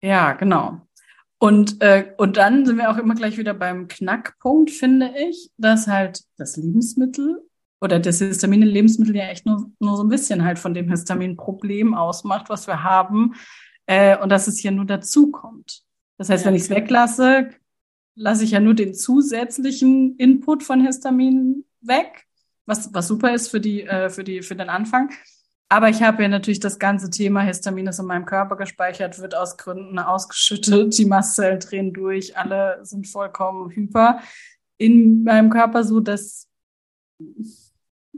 ja 0.00 0.32
genau. 0.34 0.82
Und, 1.38 1.82
äh, 1.82 2.12
und 2.18 2.36
dann 2.36 2.64
sind 2.64 2.76
wir 2.76 2.88
auch 2.88 2.96
immer 2.96 3.16
gleich 3.16 3.36
wieder 3.36 3.52
beim 3.52 3.88
Knackpunkt, 3.88 4.70
finde 4.70 5.12
ich, 5.28 5.50
dass 5.56 5.88
halt 5.88 6.22
das 6.36 6.56
Lebensmittel 6.56 7.42
oder 7.80 7.98
das 7.98 8.20
Histamin 8.20 8.62
in 8.62 8.68
Lebensmitteln 8.68 9.16
ja 9.16 9.24
echt 9.24 9.44
nur, 9.44 9.72
nur 9.80 9.96
so 9.96 10.04
ein 10.04 10.08
bisschen 10.08 10.44
halt 10.44 10.60
von 10.60 10.72
dem 10.72 10.88
Histaminproblem 10.88 11.94
ausmacht, 11.94 12.48
was 12.48 12.68
wir 12.68 12.84
haben, 12.84 13.34
äh, 13.86 14.16
und 14.18 14.28
dass 14.28 14.46
es 14.46 14.60
hier 14.60 14.70
nur 14.70 14.84
dazu 14.84 15.32
kommt. 15.32 15.82
Das 16.16 16.30
heißt, 16.30 16.44
ja, 16.44 16.48
wenn 16.48 16.54
ich 16.54 16.62
es 16.62 16.70
weglasse, 16.70 17.48
lasse 18.14 18.44
ich 18.44 18.52
ja 18.52 18.60
nur 18.60 18.74
den 18.74 18.94
zusätzlichen 18.94 20.14
Input 20.16 20.62
von 20.62 20.80
Histamin 20.86 21.64
weg 21.80 22.28
was, 22.70 22.94
was 22.94 23.08
super 23.08 23.34
ist 23.34 23.48
für 23.48 23.60
die, 23.60 23.82
äh, 23.82 24.08
für 24.08 24.24
die, 24.24 24.42
für 24.42 24.56
den 24.56 24.70
Anfang. 24.70 25.10
Aber 25.68 25.88
ich 25.88 26.02
habe 26.02 26.22
ja 26.22 26.28
natürlich 26.28 26.60
das 26.60 26.78
ganze 26.78 27.10
Thema 27.10 27.42
Histamin 27.42 27.86
ist 27.86 28.00
in 28.00 28.06
meinem 28.06 28.24
Körper 28.24 28.56
gespeichert, 28.56 29.20
wird 29.20 29.36
aus 29.36 29.56
Gründen 29.56 29.98
ausgeschüttet, 29.98 30.96
die 30.98 31.04
Mastzellen 31.04 31.60
drehen 31.60 31.92
durch, 31.92 32.36
alle 32.36 32.80
sind 32.82 33.06
vollkommen 33.06 33.70
hyper 33.70 34.20
in 34.78 35.22
meinem 35.22 35.50
Körper, 35.50 35.84
so 35.84 36.00
dass, 36.00 36.48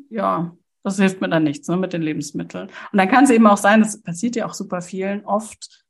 ja, 0.09 0.56
das 0.82 0.97
hilft 0.97 1.21
mir 1.21 1.28
dann 1.28 1.44
nichts 1.44 1.68
ne, 1.68 1.76
mit 1.76 1.92
den 1.92 2.02
Lebensmitteln. 2.02 2.68
Und 2.68 2.99
dann 2.99 3.09
kann 3.09 3.25
es 3.25 3.30
eben 3.30 3.47
auch 3.47 3.59
sein, 3.59 3.80
das 3.80 4.00
passiert 4.00 4.37
ja 4.37 4.47
auch 4.47 4.54
super 4.54 4.80
vielen 4.80 5.25
oft, 5.26 5.81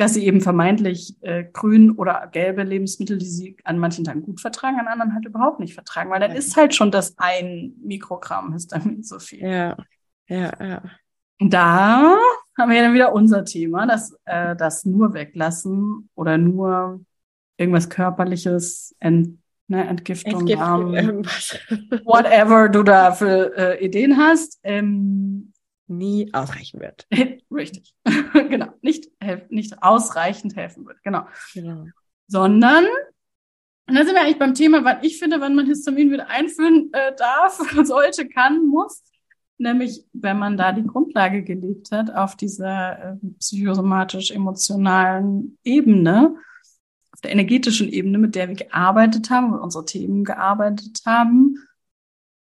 dass 0.00 0.14
sie 0.14 0.24
eben 0.24 0.40
vermeintlich 0.40 1.14
äh, 1.20 1.44
grün 1.44 1.90
oder 1.90 2.26
gelbe 2.32 2.62
Lebensmittel, 2.62 3.18
die 3.18 3.26
sie 3.26 3.56
an 3.64 3.78
manchen 3.78 4.04
Tagen 4.04 4.22
gut 4.22 4.40
vertragen, 4.40 4.80
an 4.80 4.88
anderen 4.88 5.12
halt 5.12 5.26
überhaupt 5.26 5.60
nicht 5.60 5.74
vertragen, 5.74 6.10
weil 6.10 6.20
dann 6.20 6.32
ist 6.32 6.56
halt 6.56 6.74
schon 6.74 6.90
das 6.90 7.18
ein 7.18 7.74
Mikrogramm 7.84 8.54
Histamin 8.54 9.02
so 9.02 9.18
viel. 9.18 9.40
Ja, 9.40 9.76
ja, 10.26 10.52
ja. 10.58 10.82
Da 11.38 12.16
haben 12.56 12.70
wir 12.70 12.76
ja 12.76 12.82
dann 12.84 12.94
wieder 12.94 13.12
unser 13.12 13.44
Thema, 13.44 13.86
dass 13.86 14.16
äh, 14.24 14.56
das 14.56 14.86
nur 14.86 15.12
weglassen 15.12 16.08
oder 16.14 16.38
nur 16.38 17.00
irgendwas 17.58 17.90
körperliches, 17.90 18.96
Ent, 19.00 19.38
ne, 19.68 19.86
Entgiftung, 19.86 20.48
Entgiftung 20.48 20.94
ähm, 20.94 21.22
whatever 22.04 22.70
du 22.70 22.82
da 22.82 23.12
für 23.12 23.54
äh, 23.54 23.84
Ideen 23.84 24.16
hast, 24.16 24.58
ähm, 24.62 25.52
nie 25.90 26.32
ausreichen 26.32 26.80
wird. 26.80 27.06
Richtig. 27.50 27.94
genau. 28.32 28.68
Nicht, 28.80 29.10
nicht 29.50 29.82
ausreichend 29.82 30.56
helfen 30.56 30.86
wird. 30.86 31.02
Genau. 31.02 31.26
genau. 31.52 31.84
Sondern, 32.26 32.86
und 33.86 33.94
da 33.94 34.02
sind 34.04 34.14
wir 34.14 34.22
eigentlich 34.22 34.38
beim 34.38 34.54
Thema, 34.54 34.82
was 34.84 34.96
ich 35.02 35.18
finde, 35.18 35.38
wann 35.40 35.54
man 35.54 35.66
Histamin 35.66 36.10
wieder 36.10 36.28
einführen 36.28 36.88
äh, 36.92 37.14
darf, 37.16 37.58
sollte, 37.84 38.26
kann, 38.28 38.66
muss. 38.66 39.02
Nämlich, 39.58 40.06
wenn 40.14 40.38
man 40.38 40.56
da 40.56 40.72
die 40.72 40.86
Grundlage 40.86 41.42
gelegt 41.42 41.92
hat 41.92 42.10
auf 42.14 42.34
dieser 42.36 43.12
äh, 43.12 43.16
psychosomatisch-emotionalen 43.40 45.58
Ebene, 45.64 46.34
auf 47.12 47.20
der 47.20 47.32
energetischen 47.32 47.90
Ebene, 47.90 48.16
mit 48.16 48.36
der 48.36 48.48
wir 48.48 48.54
gearbeitet 48.54 49.28
haben, 49.28 49.50
mit 49.50 49.60
unseren 49.60 49.84
Themen 49.84 50.24
gearbeitet 50.24 51.02
haben. 51.04 51.56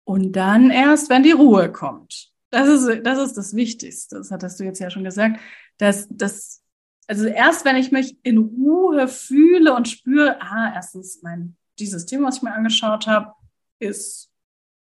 Und 0.05 0.33
dann 0.33 0.71
erst, 0.71 1.11
wenn 1.11 1.23
die 1.23 1.33
Ruhe 1.33 1.71
kommt. 1.71 2.34
Das 2.55 2.69
ist, 2.69 3.05
das 3.05 3.19
ist 3.19 3.37
das 3.37 3.57
Wichtigste. 3.57 4.17
Das 4.17 4.31
hattest 4.31 4.61
du 4.61 4.65
jetzt 4.65 4.79
ja 4.79 4.89
schon 4.89 5.03
gesagt. 5.03 5.41
Dass, 5.79 6.07
dass, 6.09 6.63
also 7.09 7.27
erst 7.27 7.65
wenn 7.65 7.75
ich 7.75 7.91
mich 7.91 8.17
in 8.23 8.39
Ruhe 8.39 9.09
fühle 9.09 9.75
und 9.75 9.89
spüre, 9.89 10.41
ah, 10.41 10.73
erstens 10.73 11.21
mein, 11.23 11.57
dieses 11.81 12.07
Thema, 12.07 12.29
was 12.29 12.37
ich 12.37 12.43
mir 12.43 12.55
angeschaut 12.55 13.09
habe, 13.09 13.33
ist 13.81 14.31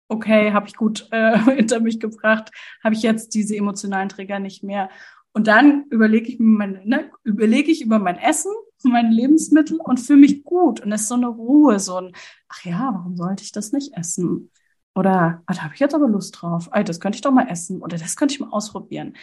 okay, 0.09 0.51
habe 0.51 0.67
ich 0.67 0.75
gut 0.75 1.07
äh, 1.11 1.37
hinter 1.55 1.79
mich 1.79 2.01
gebracht, 2.01 2.51
habe 2.83 2.93
ich 2.93 3.03
jetzt 3.03 3.33
diese 3.35 3.55
emotionalen 3.55 4.09
Trigger 4.09 4.39
nicht 4.39 4.63
mehr. 4.63 4.89
Und 5.31 5.47
dann 5.47 5.85
überlege 5.91 6.29
ich 6.29 6.39
mir 6.39 6.57
mein, 6.57 6.81
ne, 6.83 7.09
überlege 7.23 7.71
ich 7.71 7.81
über 7.81 7.99
mein 7.99 8.17
Essen, 8.17 8.51
meine 8.83 9.15
Lebensmittel 9.15 9.79
und 9.79 10.01
fühle 10.01 10.19
mich 10.19 10.43
gut. 10.43 10.81
Und 10.81 10.91
es 10.91 11.03
ist 11.03 11.07
so 11.07 11.15
eine 11.15 11.27
Ruhe, 11.27 11.79
so 11.79 11.95
ein, 11.95 12.11
ach 12.49 12.65
ja, 12.65 12.91
warum 12.93 13.15
sollte 13.15 13.43
ich 13.43 13.53
das 13.53 13.71
nicht 13.71 13.93
essen? 13.93 14.51
Oder, 14.95 15.41
ah, 15.45 15.53
da 15.53 15.63
habe 15.63 15.73
ich 15.73 15.79
jetzt 15.79 15.95
aber 15.95 16.07
Lust 16.07 16.41
drauf. 16.41 16.69
Ey, 16.73 16.83
das 16.83 16.99
könnte 16.99 17.15
ich 17.15 17.21
doch 17.21 17.31
mal 17.31 17.47
essen. 17.47 17.81
Oder 17.81 17.97
das 17.97 18.15
könnte 18.15 18.33
ich 18.33 18.39
mal 18.39 18.49
ausprobieren. 18.49 19.13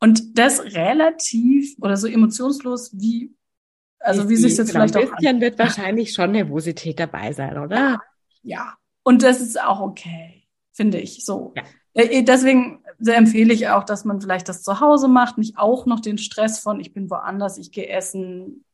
Und 0.00 0.38
das 0.38 0.60
relativ 0.60 1.76
oder 1.80 1.96
so 1.96 2.06
emotionslos 2.06 2.92
wie, 2.98 3.34
also 3.98 4.28
wie 4.28 4.36
sich 4.36 4.56
jetzt 4.56 4.72
genau, 4.72 4.86
vielleicht 4.86 4.96
auch. 4.96 5.12
Ein 5.12 5.16
bisschen 5.16 5.40
wird 5.40 5.58
wahrscheinlich 5.58 6.12
schon 6.12 6.32
Nervosität 6.32 7.00
dabei 7.00 7.32
sein, 7.32 7.58
oder? 7.58 8.00
Ja. 8.42 8.74
Und 9.02 9.22
das 9.22 9.40
ist 9.40 9.60
auch 9.60 9.80
okay, 9.80 10.46
finde 10.72 10.98
ich 10.98 11.24
so. 11.24 11.52
Ja. 11.56 11.64
Äh, 11.94 12.22
deswegen 12.22 12.84
empfehle 13.04 13.52
ich 13.52 13.68
auch, 13.68 13.82
dass 13.82 14.04
man 14.04 14.20
vielleicht 14.20 14.48
das 14.48 14.62
zu 14.62 14.80
Hause 14.80 15.08
macht, 15.08 15.36
nicht 15.38 15.58
auch 15.58 15.84
noch 15.86 15.98
den 15.98 16.18
Stress 16.18 16.60
von, 16.60 16.78
ich 16.78 16.92
bin 16.92 17.10
woanders, 17.10 17.58
ich 17.58 17.72
gehe 17.72 17.88
essen, 17.88 18.64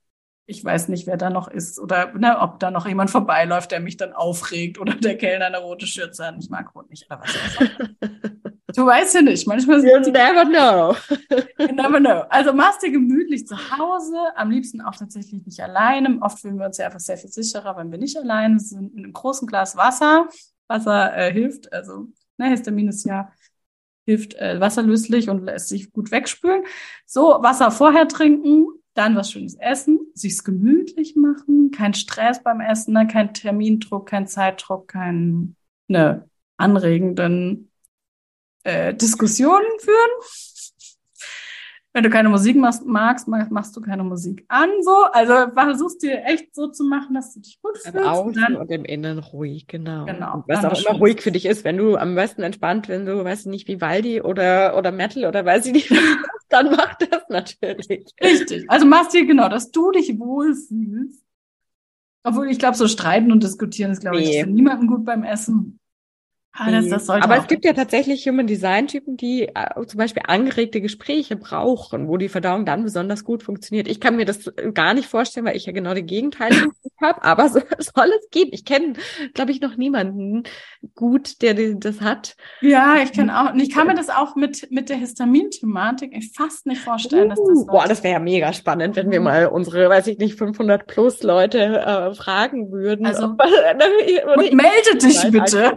ich 0.47 0.65
weiß 0.65 0.89
nicht, 0.89 1.07
wer 1.07 1.17
da 1.17 1.31
noch 1.31 1.49
ist 1.49 1.79
oder 1.79 2.13
ne, 2.13 2.39
ob 2.39 2.61
da 2.61 2.71
noch 2.71 2.87
jemand 2.87 3.11
vorbeiläuft, 3.11 3.71
der 3.71 3.81
mich 3.81 3.97
dann 3.97 4.13
aufregt 4.13 4.79
oder 4.79 4.95
der 4.95 5.17
Kellner 5.17 5.47
eine 5.47 5.59
rote 5.59 5.87
Schürze 5.87 6.27
hat. 6.27 6.37
Ich 6.39 6.51
mag 6.51 6.75
rot 6.75 6.91
nicht, 6.91 7.07
oder 7.07 7.21
was 7.21 7.35
Du 8.77 8.85
weißt 8.85 9.15
ja 9.15 9.23
nicht. 9.23 9.47
Manchmal 9.47 9.85
you 9.85 10.01
never 10.11 10.45
know. 10.45 10.97
you 11.59 11.75
never 11.75 12.01
know. 12.01 12.25
Also 12.29 12.53
machst 12.53 12.83
dir 12.83 12.91
gemütlich 12.91 13.47
zu 13.47 13.57
Hause, 13.57 14.17
am 14.35 14.51
liebsten 14.51 14.81
auch 14.81 14.97
tatsächlich 14.97 15.47
nicht 15.47 15.61
alleine. 15.61 16.19
Oft 16.21 16.41
fühlen 16.41 16.59
wir 16.59 16.67
uns 16.67 16.79
ja 16.79 16.87
einfach 16.87 16.99
sehr 16.99 17.17
viel 17.17 17.31
sicherer, 17.31 17.77
wenn 17.77 17.93
wir 17.93 17.99
nicht 17.99 18.17
alleine 18.17 18.59
sind. 18.59 18.95
Mit 18.95 19.05
einem 19.05 19.13
großen 19.13 19.47
Glas 19.47 19.77
Wasser. 19.77 20.29
Wasser 20.67 21.17
äh, 21.17 21.33
hilft, 21.33 21.73
also 21.73 22.09
ne, 22.37 22.49
Histamin 22.49 22.89
ist 22.89 23.05
ja 23.05 23.31
hilft 24.07 24.35
äh, 24.35 24.61
wasserlöslich 24.61 25.31
und 25.31 25.45
lässt 25.45 25.69
sich 25.69 25.93
gut 25.93 26.11
wegspülen. 26.11 26.65
So, 27.07 27.39
Wasser 27.43 27.71
vorher 27.71 28.09
trinken, 28.09 28.67
dann 28.95 29.17
was 29.17 29.33
Schönes 29.33 29.57
essen, 29.57 29.99
sich's 30.15 30.45
gemütlich 30.45 31.17
machen, 31.17 31.71
kein 31.71 31.95
Stress 31.95 32.43
beim 32.43 32.61
Essen, 32.61 32.95
ne? 32.95 33.07
kein 33.07 33.35
Termindruck, 33.35 34.09
kein 34.09 34.27
Zeitdruck, 34.27 34.89
kein 34.89 35.57
ne, 35.89 36.29
anregenden 36.57 37.71
äh, 38.63 38.95
Diskussionen 38.95 39.79
führen. 39.81 40.11
Wenn 41.97 42.03
du 42.03 42.11
keine 42.11 42.29
Musik 42.29 42.57
machst, 42.57 42.85
magst, 42.85 43.29
machst 43.29 43.77
du 43.77 43.81
keine 43.81 44.03
Musik 44.03 44.45
an, 44.49 44.69
so. 44.83 45.05
Also 45.13 45.53
versuchst 45.53 46.03
dir 46.03 46.25
echt 46.25 46.53
so 46.53 46.67
zu 46.67 46.83
machen, 46.83 47.15
dass 47.15 47.33
du 47.35 47.41
dich 47.41 47.61
gut 47.63 47.79
fühlst. 47.79 47.97
Im 47.97 48.03
Außen 48.03 48.33
dann, 48.33 48.57
und 48.57 48.69
im 48.73 48.85
Innen 48.85 49.21
ruhig, 49.21 49.69
genau. 49.69 50.05
genau 50.05 50.35
und 50.35 50.49
was 50.49 50.65
auch 50.65 50.91
immer 50.91 50.99
ruhig 50.99 51.23
für 51.23 51.31
dich 51.31 51.47
ist, 51.47 51.63
wenn 51.63 51.77
du 51.77 51.97
am 51.97 52.17
besten 52.17 52.43
entspannt, 52.43 52.89
wenn 52.89 53.07
du, 53.07 53.23
weißt 53.23 53.47
du 53.47 53.51
nicht, 53.51 53.69
wie 53.69 53.81
Waldi 53.81 54.21
oder, 54.21 54.77
oder 54.77 54.91
Metal 54.91 55.25
oder 55.25 55.45
weiß 55.45 55.67
ich 55.67 55.73
nicht, 55.73 55.91
dann 56.49 56.73
mach 56.73 56.95
das 56.97 57.29
natürlich. 57.29 58.13
Richtig. 58.21 58.69
Also 58.69 58.87
machst 58.87 59.15
dir 59.15 59.25
genau, 59.25 59.49
dass 59.49 59.71
du 59.71 59.93
dich 59.93 60.19
wohlfühlst. 60.19 61.25
Obwohl, 62.25 62.51
ich 62.51 62.59
glaube, 62.59 62.77
so 62.77 62.89
streiten 62.89 63.31
und 63.31 63.45
diskutieren 63.45 63.93
ist, 63.93 64.01
glaube 64.01 64.17
nee. 64.17 64.39
ich, 64.39 64.43
für 64.43 64.51
niemanden 64.51 64.89
gut 64.89 65.05
beim 65.05 65.23
Essen. 65.23 65.79
Ah, 66.57 66.71
das, 66.71 66.89
das 66.89 67.11
Aber 67.11 67.37
es 67.37 67.49
gibt 67.49 67.65
ja 67.65 67.73
tatsächlich 67.73 68.29
Human 68.29 68.47
Design 68.47 68.87
Typen, 68.87 69.17
die 69.17 69.49
äh, 69.49 69.87
zum 69.87 69.99
Beispiel 69.99 70.23
angeregte 70.25 70.81
Gespräche 70.81 71.35
brauchen, 71.35 72.07
wo 72.07 72.17
die 72.17 72.29
Verdauung 72.29 72.65
dann 72.65 72.85
besonders 72.85 73.25
gut 73.25 73.43
funktioniert. 73.43 73.89
Ich 73.89 74.01
kann 74.01 74.15
mir 74.15 74.25
das 74.25 74.53
gar 74.73 74.95
nicht 74.95 75.09
vorstellen, 75.09 75.47
weil 75.47 75.57
ich 75.57 75.67
ja 75.67 75.73
genau 75.73 75.95
die 75.95 76.05
Gegenteilige 76.05 76.71
habe, 77.03 77.25
aber 77.25 77.49
so, 77.49 77.59
soll 77.79 78.09
es 78.21 78.31
geben. 78.31 78.51
Ich 78.53 78.65
kenne, 78.65 78.93
glaube 79.35 79.51
ich, 79.51 79.61
noch 79.61 79.77
niemanden 79.77 80.45
gut, 80.95 81.43
der 81.43 81.55
das 81.75 82.01
hat. 82.01 82.37
Ja, 82.61 82.99
ich 83.03 83.11
kenne 83.11 83.37
auch. 83.37 83.53
Und 83.53 83.59
ich 83.59 83.75
kann 83.75 83.89
mir 83.89 83.97
das 83.97 84.09
auch 84.09 84.37
mit, 84.37 84.71
mit 84.71 84.91
der 84.91 84.97
Histamin-Thematik 84.99 86.17
fast 86.37 86.67
nicht 86.67 86.83
vorstellen, 86.83 87.33
uh, 87.33 87.35
dass 87.35 87.41
das. 87.41 87.67
Boah, 87.67 87.89
das 87.89 88.05
wäre 88.05 88.15
ja 88.15 88.21
mega 88.21 88.53
spannend, 88.53 88.95
wenn 88.95 89.11
wir 89.11 89.19
mhm. 89.19 89.25
mal 89.25 89.47
unsere, 89.49 89.89
weiß 89.89 90.07
ich 90.07 90.19
nicht, 90.19 90.39
500 90.39 90.87
plus 90.87 91.25
Leute 91.25 91.59
äh, 91.59 92.15
fragen 92.15 92.71
würden. 92.71 93.07
Also, 93.07 93.25
ob, 93.25 93.43
und 94.37 94.53
melde 94.55 94.99
dich 95.03 95.21
bitte. 95.33 95.77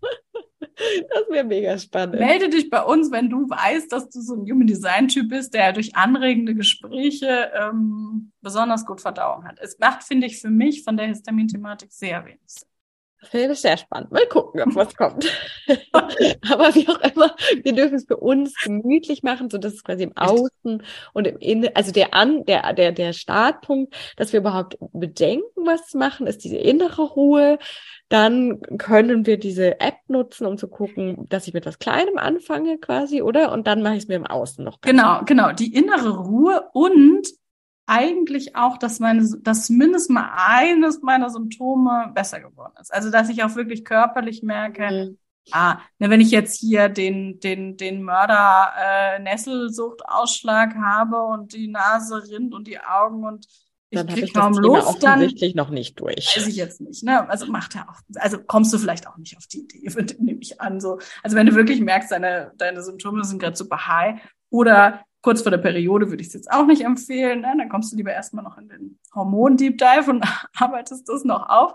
Das 0.76 1.30
wäre 1.30 1.44
mega 1.44 1.78
spannend. 1.78 2.18
Melde 2.18 2.48
dich 2.48 2.68
bei 2.68 2.82
uns, 2.82 3.12
wenn 3.12 3.30
du 3.30 3.48
weißt, 3.48 3.92
dass 3.92 4.08
du 4.08 4.20
so 4.20 4.34
ein 4.34 4.50
Human 4.50 4.66
Design 4.66 5.06
Typ 5.06 5.28
bist, 5.28 5.54
der 5.54 5.72
durch 5.72 5.94
anregende 5.94 6.54
Gespräche 6.54 7.52
ähm, 7.54 8.32
besonders 8.40 8.84
gut 8.84 9.00
Verdauung 9.00 9.44
hat. 9.44 9.60
Es 9.60 9.78
macht, 9.78 10.02
finde 10.02 10.26
ich, 10.26 10.40
für 10.40 10.50
mich 10.50 10.82
von 10.82 10.96
der 10.96 11.06
Histamin-Thematik 11.06 11.92
sehr 11.92 12.24
wenig 12.24 12.40
Sinn. 12.46 12.68
Finde 13.24 13.52
ich 13.52 13.60
sehr 13.60 13.76
spannend. 13.76 14.12
Mal 14.12 14.26
gucken, 14.26 14.62
ob 14.62 14.74
was 14.74 14.94
kommt. 14.94 15.26
Aber 15.92 16.74
wie 16.74 16.88
auch 16.88 17.00
immer, 17.00 17.34
wir 17.62 17.72
dürfen 17.72 17.96
es 17.96 18.04
für 18.06 18.16
uns 18.16 18.54
gemütlich 18.62 19.22
machen, 19.22 19.50
so 19.50 19.58
dass 19.58 19.74
es 19.74 19.84
quasi 19.84 20.04
im 20.04 20.16
Außen 20.16 20.82
und 21.12 21.26
im 21.26 21.38
Innen, 21.38 21.70
also 21.74 21.92
der 21.92 22.14
an, 22.14 22.44
der, 22.44 22.72
der, 22.72 22.92
der 22.92 23.12
Startpunkt, 23.12 23.94
dass 24.16 24.32
wir 24.32 24.40
überhaupt 24.40 24.76
bedenken, 24.92 25.66
was 25.66 25.88
zu 25.88 25.98
machen, 25.98 26.26
ist 26.26 26.44
diese 26.44 26.56
innere 26.56 27.02
Ruhe. 27.02 27.58
Dann 28.08 28.60
können 28.78 29.26
wir 29.26 29.38
diese 29.38 29.80
App 29.80 29.96
nutzen, 30.08 30.46
um 30.46 30.58
zu 30.58 30.68
gucken, 30.68 31.26
dass 31.28 31.48
ich 31.48 31.54
mit 31.54 31.66
was 31.66 31.78
Kleinem 31.78 32.18
anfange 32.18 32.78
quasi, 32.78 33.22
oder? 33.22 33.50
Und 33.52 33.66
dann 33.66 33.82
mache 33.82 33.94
ich 33.94 34.02
es 34.04 34.08
mir 34.08 34.16
im 34.16 34.26
Außen 34.26 34.64
noch. 34.64 34.80
Genau, 34.82 35.22
genau. 35.24 35.52
Die 35.52 35.74
innere 35.74 36.18
Ruhe 36.18 36.68
und 36.74 37.26
eigentlich 37.86 38.56
auch, 38.56 38.78
dass 38.78 39.00
meine, 39.00 39.28
dass 39.42 39.66
zumindest 39.66 40.10
mal 40.10 40.30
eines 40.34 41.02
meiner 41.02 41.30
Symptome 41.30 42.10
besser 42.14 42.40
geworden 42.40 42.74
ist. 42.80 42.92
Also, 42.92 43.10
dass 43.10 43.28
ich 43.28 43.42
auch 43.42 43.54
wirklich 43.56 43.84
körperlich 43.84 44.42
merke, 44.42 44.90
mhm. 44.90 45.18
ah, 45.52 45.78
ne, 45.98 46.10
wenn 46.10 46.20
ich 46.20 46.30
jetzt 46.30 46.58
hier 46.58 46.88
den, 46.88 47.40
den, 47.40 47.76
den 47.76 48.02
Mörder 48.02 48.72
äh, 48.78 49.18
Nesselsuchtausschlag 49.20 50.74
habe 50.76 51.22
und 51.22 51.52
die 51.52 51.68
Nase 51.68 52.22
rinnt 52.30 52.54
und 52.54 52.66
die 52.66 52.80
Augen 52.80 53.24
und 53.24 53.46
ich 53.90 53.98
dann 53.98 54.06
krieg 54.08 54.34
kaum 54.34 54.54
Luft, 54.54 55.02
dann 55.02 55.18
offensichtlich 55.18 55.54
noch 55.54 55.70
nicht 55.70 56.00
durch. 56.00 56.34
Weiß 56.36 56.46
ich 56.46 56.56
jetzt 56.56 56.80
nicht, 56.80 57.04
ne? 57.04 57.28
Also 57.28 57.46
macht 57.46 57.76
er 57.76 57.88
auch, 57.88 58.00
also 58.16 58.38
kommst 58.38 58.72
du 58.72 58.78
vielleicht 58.78 59.06
auch 59.06 59.16
nicht 59.18 59.36
auf 59.36 59.46
die 59.46 59.60
Idee, 59.60 59.88
nehme 60.18 60.40
ich 60.40 60.60
an. 60.60 60.80
So, 60.80 60.98
also 61.22 61.36
wenn 61.36 61.46
du 61.46 61.54
wirklich 61.54 61.80
merkst, 61.80 62.10
deine, 62.10 62.52
deine 62.56 62.82
Symptome 62.82 63.24
sind 63.24 63.40
gerade 63.40 63.56
super 63.56 63.86
high 63.86 64.20
oder 64.50 65.04
kurz 65.24 65.40
vor 65.40 65.50
der 65.50 65.58
Periode 65.58 66.10
würde 66.10 66.20
ich 66.20 66.28
es 66.28 66.34
jetzt 66.34 66.52
auch 66.52 66.66
nicht 66.66 66.84
empfehlen. 66.84 67.40
Ne? 67.40 67.54
Dann 67.56 67.70
kommst 67.70 67.90
du 67.90 67.96
lieber 67.96 68.12
erstmal 68.12 68.44
noch 68.44 68.58
in 68.58 68.68
den 68.68 68.98
Hormon-Deep 69.14 69.78
Dive 69.78 70.10
und 70.10 70.22
arbeitest 70.58 71.08
das 71.08 71.24
noch 71.24 71.48
auf. 71.48 71.72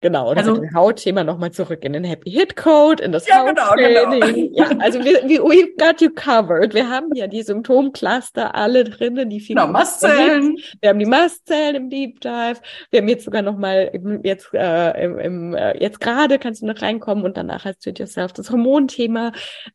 Genau, 0.00 0.30
oder 0.30 0.42
also, 0.42 0.54
dem 0.54 0.72
Hautthema 0.74 1.24
nochmal 1.24 1.50
zurück 1.50 1.84
in 1.84 1.92
den 1.92 2.04
Happy 2.04 2.30
Hit 2.30 2.54
Code, 2.54 3.02
in 3.02 3.10
das 3.10 3.26
ja, 3.26 3.42
genau, 3.42 3.74
genau. 3.74 4.14
Ja, 4.52 4.70
also 4.78 5.00
wir, 5.00 5.28
wir, 5.28 5.40
we've 5.40 5.76
got 5.76 6.00
you 6.00 6.10
covered. 6.10 6.72
Wir 6.72 6.88
haben 6.88 7.12
ja 7.14 7.26
die 7.26 7.42
Symptomcluster 7.42 8.54
alle 8.54 8.84
drinnen, 8.84 9.28
die 9.28 9.44
genau, 9.44 9.66
Mastzellen. 9.66 10.56
Wir 10.80 10.90
haben 10.90 11.00
die 11.00 11.04
Mastzellen 11.04 11.74
im 11.74 11.90
Deep 11.90 12.20
Dive. 12.20 12.60
Wir 12.90 13.00
haben 13.00 13.08
jetzt 13.08 13.24
sogar 13.24 13.42
nochmal 13.42 13.90
jetzt 14.22 14.54
äh, 14.54 15.04
im, 15.04 15.18
im 15.18 15.54
äh, 15.54 15.76
jetzt 15.82 16.00
gerade 16.00 16.38
kannst 16.38 16.62
du 16.62 16.66
noch 16.66 16.80
reinkommen 16.80 17.24
und 17.24 17.36
danach 17.36 17.64
hast 17.64 17.84
du 17.84 17.90
yourself 17.90 18.32
das 18.32 18.52
Hormonthema. 18.52 19.32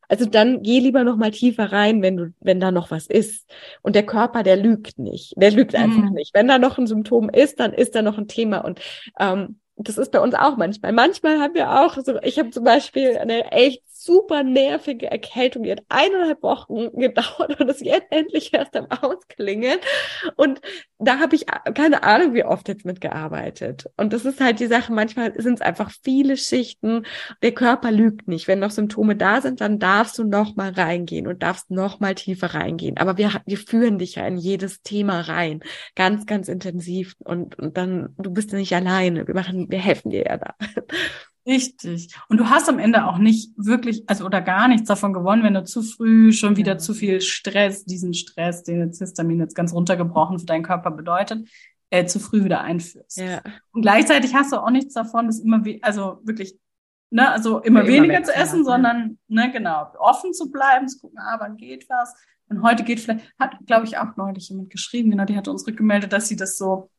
Also 0.08 0.26
dann 0.26 0.62
geh 0.64 0.80
lieber 0.80 1.04
nochmal 1.04 1.32
tiefer 1.32 1.74
rein, 1.74 2.02
wenn 2.02 2.16
du 2.16 2.34
wenn 2.40 2.62
da 2.62 2.72
noch 2.72 2.92
was 2.92 3.08
ist. 3.08 3.52
Und 3.82 3.94
der 3.96 4.06
Körper, 4.06 4.44
der 4.44 4.56
lügt 4.56 5.00
nicht. 5.00 5.34
Der 5.36 5.52
lügt 5.52 5.76
einfach 5.76 6.10
mhm. 6.10 6.14
nicht. 6.14 6.34
Wenn 6.34 6.48
da 6.48 6.60
noch 6.60 6.78
ein 6.78 6.88
Symptom 6.88 7.30
ist, 7.30 7.60
dann 7.60 7.74
ist 7.74 7.94
da 7.94 8.02
noch 8.02 8.18
ein 8.18 8.30
Thema 8.30 8.60
und 8.60 8.80
ähm, 9.20 9.60
das 9.76 9.98
ist 9.98 10.12
bei 10.12 10.20
uns 10.20 10.36
auch 10.36 10.58
manchmal. 10.58 10.94
Manchmal 10.94 11.40
haben 11.40 11.56
wir 11.56 11.82
auch 11.82 11.98
so, 11.98 12.20
ich 12.22 12.40
habe 12.40 12.52
zum 12.52 12.64
Beispiel 12.64 13.18
eine 13.18 13.52
echt 13.52 13.84
super 14.04 14.44
nervige 14.44 15.10
Erkältung, 15.10 15.64
die 15.64 15.72
hat 15.72 15.84
eineinhalb 15.90 16.44
Wochen 16.44 16.92
gedauert 17.00 17.60
und 17.60 17.70
ist 17.70 17.82
jetzt 17.82 18.12
endlich 18.12 18.54
erst 18.54 18.76
am 18.76 18.88
Ausklingen. 18.90 19.80
Und 20.36 20.62
da 21.00 21.20
habe 21.20 21.36
ich 21.36 21.46
keine 21.74 22.04
Ahnung, 22.04 22.34
wie 22.34 22.44
oft 22.44 22.68
jetzt 22.68 22.86
mitgearbeitet. 22.86 23.90
Und 23.98 24.14
das 24.14 24.26
ist 24.26 24.42
halt 24.42 24.60
die 24.60 24.68
Sache, 24.68 24.92
manchmal 24.92 25.34
sind 25.40 25.56
es 25.56 25.62
einfach 25.62 25.92
viele 26.04 26.38
Schichten. 26.38 27.06
Der 27.42 27.54
Körper 27.54 27.92
lügt 27.92 28.28
nicht. 28.28 28.48
Wenn 28.48 28.60
noch 28.60 28.72
Symptome 28.72 29.16
da 29.16 29.42
sind, 29.42 29.62
dann 29.62 29.80
darfst 29.80 30.18
du 30.18 30.24
noch 30.24 30.56
mal 30.56 30.72
reingehen 30.72 31.28
und 31.28 31.44
darfst 31.44 31.72
noch 31.72 32.00
mal 32.00 32.16
tiefer 32.16 32.54
reingehen. 32.54 32.98
Aber 32.98 33.18
wir, 33.18 33.32
wir 33.46 33.58
führen 33.58 33.98
dich 34.00 34.16
ja 34.16 34.28
in 34.28 34.38
jedes 34.38 34.82
Thema 34.82 35.22
rein. 35.22 35.62
Ganz, 35.96 36.26
ganz 36.26 36.48
intensiv. 36.48 37.16
Und, 37.20 37.58
und 37.60 37.78
dann, 37.78 38.14
du 38.18 38.32
bist 38.32 38.52
ja 38.52 38.58
nicht 38.58 38.76
alleine. 38.76 39.28
Wir 39.28 39.36
machen, 39.36 39.70
wir 39.70 39.80
helfen 39.80 40.10
dir 40.10 40.24
ja 40.26 40.38
da. 40.38 40.56
Richtig. 41.46 42.16
Und 42.30 42.38
du 42.38 42.50
hast 42.50 42.70
am 42.70 42.80
Ende 42.80 43.06
auch 43.06 43.18
nicht 43.18 43.52
wirklich, 43.58 44.04
also 44.08 44.26
oder 44.26 44.42
gar 44.42 44.68
nichts 44.68 44.88
davon 44.88 45.12
gewonnen, 45.12 45.44
wenn 45.44 45.54
du 45.54 45.64
zu 45.64 45.82
früh 45.82 46.32
schon 46.32 46.56
wieder 46.56 46.74
ja. 46.74 46.78
zu 46.78 46.94
viel 46.94 47.20
Stress, 47.20 47.84
diesen 47.84 48.14
Stress, 48.14 48.64
den 48.64 48.80
jetzt 48.80 49.00
Histamin 49.00 49.40
jetzt 49.40 49.56
ganz 49.56 49.74
runtergebrochen 49.74 50.40
für 50.40 50.46
deinen 50.46 50.64
Körper 50.64 50.92
bedeutet, 50.92 51.50
äh, 51.90 52.06
zu 52.06 52.20
früh 52.20 52.46
wieder 52.46 52.62
einführst. 52.62 53.18
Ja. 53.18 53.42
Und 53.72 53.82
gleichzeitig 53.82 54.34
hast 54.34 54.54
du 54.54 54.58
auch 54.58 54.70
nichts 54.70 54.94
davon, 54.94 55.28
das 55.28 55.40
immer 55.40 55.66
wie, 55.66 55.84
also 55.84 56.20
wirklich, 56.24 56.58
ne, 57.10 57.30
also 57.30 57.60
immer, 57.60 57.82
immer 57.82 57.90
weniger 57.90 58.24
zu 58.24 58.34
essen, 58.34 58.60
ja. 58.60 58.64
sondern, 58.64 59.20
ne, 59.28 59.52
genau, 59.52 59.92
offen 60.00 60.34
zu 60.34 60.50
bleiben, 60.50 60.88
zu 60.88 61.00
gucken, 61.00 61.20
ah, 61.20 61.38
wann 61.40 61.58
geht 61.58 61.90
was. 61.90 62.16
Und 62.48 62.64
heute 62.64 62.84
geht 62.84 63.00
vielleicht, 63.00 63.26
hat, 63.38 63.58
glaube 63.66 63.86
ich, 63.86 63.98
auch 63.98 64.16
neulich 64.16 64.50
jemand 64.50 64.70
geschrieben, 64.70 65.12
genau, 65.12 65.26
die 65.26 65.36
hatte 65.36 65.52
uns 65.52 65.68
rückgemeldet, 65.68 66.14
dass 66.14 66.28
sie 66.28 66.36
das 66.36 66.58
so 66.58 66.90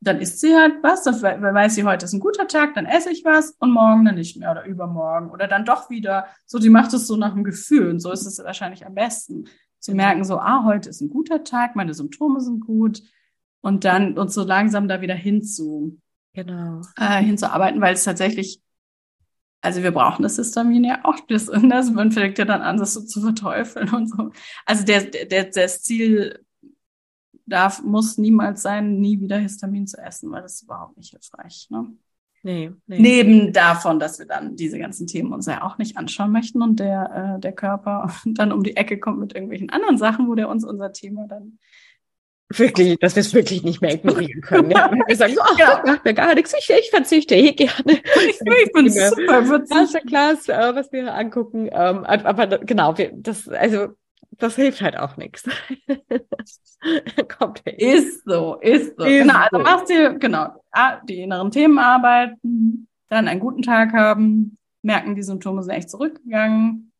dann 0.00 0.20
isst 0.20 0.40
sie 0.40 0.54
halt 0.54 0.74
was, 0.82 1.02
dann 1.02 1.22
weiß 1.22 1.74
sie, 1.74 1.84
heute 1.84 2.04
ist 2.04 2.12
ein 2.12 2.20
guter 2.20 2.46
Tag, 2.46 2.74
dann 2.74 2.86
esse 2.86 3.10
ich 3.10 3.24
was 3.24 3.50
und 3.58 3.72
morgen 3.72 4.04
dann 4.04 4.14
nicht 4.14 4.36
mehr 4.36 4.52
oder 4.52 4.64
übermorgen 4.64 5.30
oder 5.30 5.48
dann 5.48 5.64
doch 5.64 5.90
wieder. 5.90 6.26
So, 6.46 6.58
die 6.58 6.70
macht 6.70 6.92
es 6.94 7.06
so 7.06 7.16
nach 7.16 7.34
dem 7.34 7.42
Gefühl 7.42 7.90
und 7.90 8.00
so 8.00 8.12
ist 8.12 8.24
es 8.24 8.38
wahrscheinlich 8.38 8.86
am 8.86 8.94
besten. 8.94 9.46
Zu 9.80 9.94
merken, 9.94 10.24
so, 10.24 10.38
ah, 10.38 10.64
heute 10.64 10.88
ist 10.90 11.00
ein 11.00 11.08
guter 11.08 11.44
Tag, 11.44 11.76
meine 11.76 11.94
Symptome 11.94 12.40
sind 12.40 12.60
gut 12.60 13.02
und 13.60 13.84
dann 13.84 14.18
uns 14.18 14.34
so 14.34 14.44
langsam 14.44 14.88
da 14.88 15.00
wieder 15.00 15.14
hinzu, 15.14 15.98
genau. 16.32 16.82
äh, 16.96 17.22
hinzuarbeiten, 17.22 17.80
weil 17.80 17.94
es 17.94 18.04
tatsächlich, 18.04 18.60
also 19.60 19.82
wir 19.82 19.92
brauchen 19.92 20.22
das 20.22 20.36
Histamin 20.36 20.84
ja 20.84 21.04
auch, 21.04 21.18
das, 21.28 21.46
das 21.70 21.90
man 21.90 22.12
fängt 22.12 22.38
ja 22.38 22.44
dann 22.44 22.62
an, 22.62 22.76
das 22.76 22.94
so 22.94 23.02
zu 23.02 23.20
verteufeln 23.20 23.90
und 23.90 24.08
so. 24.08 24.30
Also 24.64 24.84
der, 24.84 25.02
der, 25.02 25.44
das 25.44 25.82
Ziel 25.82 26.44
darf, 27.48 27.82
muss 27.82 28.18
niemals 28.18 28.62
sein, 28.62 29.00
nie 29.00 29.20
wieder 29.20 29.38
Histamin 29.38 29.86
zu 29.86 29.98
essen, 29.98 30.30
weil 30.30 30.42
das 30.42 30.54
ist 30.54 30.62
überhaupt 30.62 30.96
nicht 30.96 31.10
hilfreich. 31.10 31.68
Ne? 31.70 31.92
Nee, 32.42 32.70
nee. 32.86 32.98
Neben 32.98 33.52
davon, 33.52 33.98
dass 33.98 34.18
wir 34.18 34.26
dann 34.26 34.56
diese 34.56 34.78
ganzen 34.78 35.06
Themen 35.06 35.32
uns 35.32 35.46
ja 35.46 35.62
auch 35.62 35.78
nicht 35.78 35.96
anschauen 35.96 36.32
möchten 36.32 36.62
und 36.62 36.78
der, 36.80 37.36
äh, 37.36 37.40
der 37.40 37.52
Körper 37.52 38.12
dann 38.24 38.52
um 38.52 38.62
die 38.62 38.76
Ecke 38.76 38.98
kommt 38.98 39.18
mit 39.18 39.34
irgendwelchen 39.34 39.70
anderen 39.70 39.98
Sachen, 39.98 40.28
wo 40.28 40.34
der 40.34 40.48
uns 40.48 40.64
unser 40.64 40.92
Thema 40.92 41.26
dann 41.26 41.58
Wirklich, 42.50 42.98
dass 42.98 43.14
wir 43.14 43.20
es 43.20 43.34
wirklich 43.34 43.62
nicht 43.62 43.82
mehr 43.82 43.92
ignorieren 43.92 44.40
können. 44.40 44.70
Ja? 44.70 44.90
Wir 45.06 45.16
sagen 45.16 45.34
so, 45.34 45.42
ach, 45.42 45.58
ja. 45.58 45.82
macht 45.84 46.02
mir 46.06 46.14
gar 46.14 46.34
nichts, 46.34 46.54
ich, 46.58 46.70
ich 46.70 46.88
verzichte 46.88 47.34
eh 47.34 47.52
gerne. 47.52 48.00
Ich, 48.26 48.40
ich 48.40 48.72
bin 48.72 48.88
super 48.88 49.50
witzig. 49.50 50.06
Klasse, 50.06 50.54
äh, 50.54 50.74
was 50.74 50.90
wir 50.90 51.14
angucken. 51.14 51.68
Ähm, 51.70 52.04
aber 52.06 52.46
genau, 52.46 52.96
wir, 52.96 53.12
das, 53.12 53.48
also 53.48 53.88
das 54.30 54.56
hilft 54.56 54.80
halt 54.80 54.96
auch 54.98 55.18
nichts. 55.18 55.44
Kommt 57.38 57.60
hin. 57.60 57.74
Ist 57.78 58.24
so, 58.24 58.56
ist 58.56 58.96
so. 58.96 59.04
Ist 59.04 59.22
genau, 59.22 59.34
also 59.34 59.58
machst 59.58 59.90
du, 59.90 60.18
genau, 60.18 60.64
die 61.08 61.20
inneren 61.20 61.50
Themen 61.50 61.78
arbeiten, 61.78 62.88
dann 63.08 63.28
einen 63.28 63.40
guten 63.40 63.62
Tag 63.62 63.92
haben, 63.92 64.58
merken, 64.82 65.14
die 65.14 65.22
Symptome 65.22 65.62
sind 65.62 65.72
echt 65.72 65.90
zurückgegangen, 65.90 66.92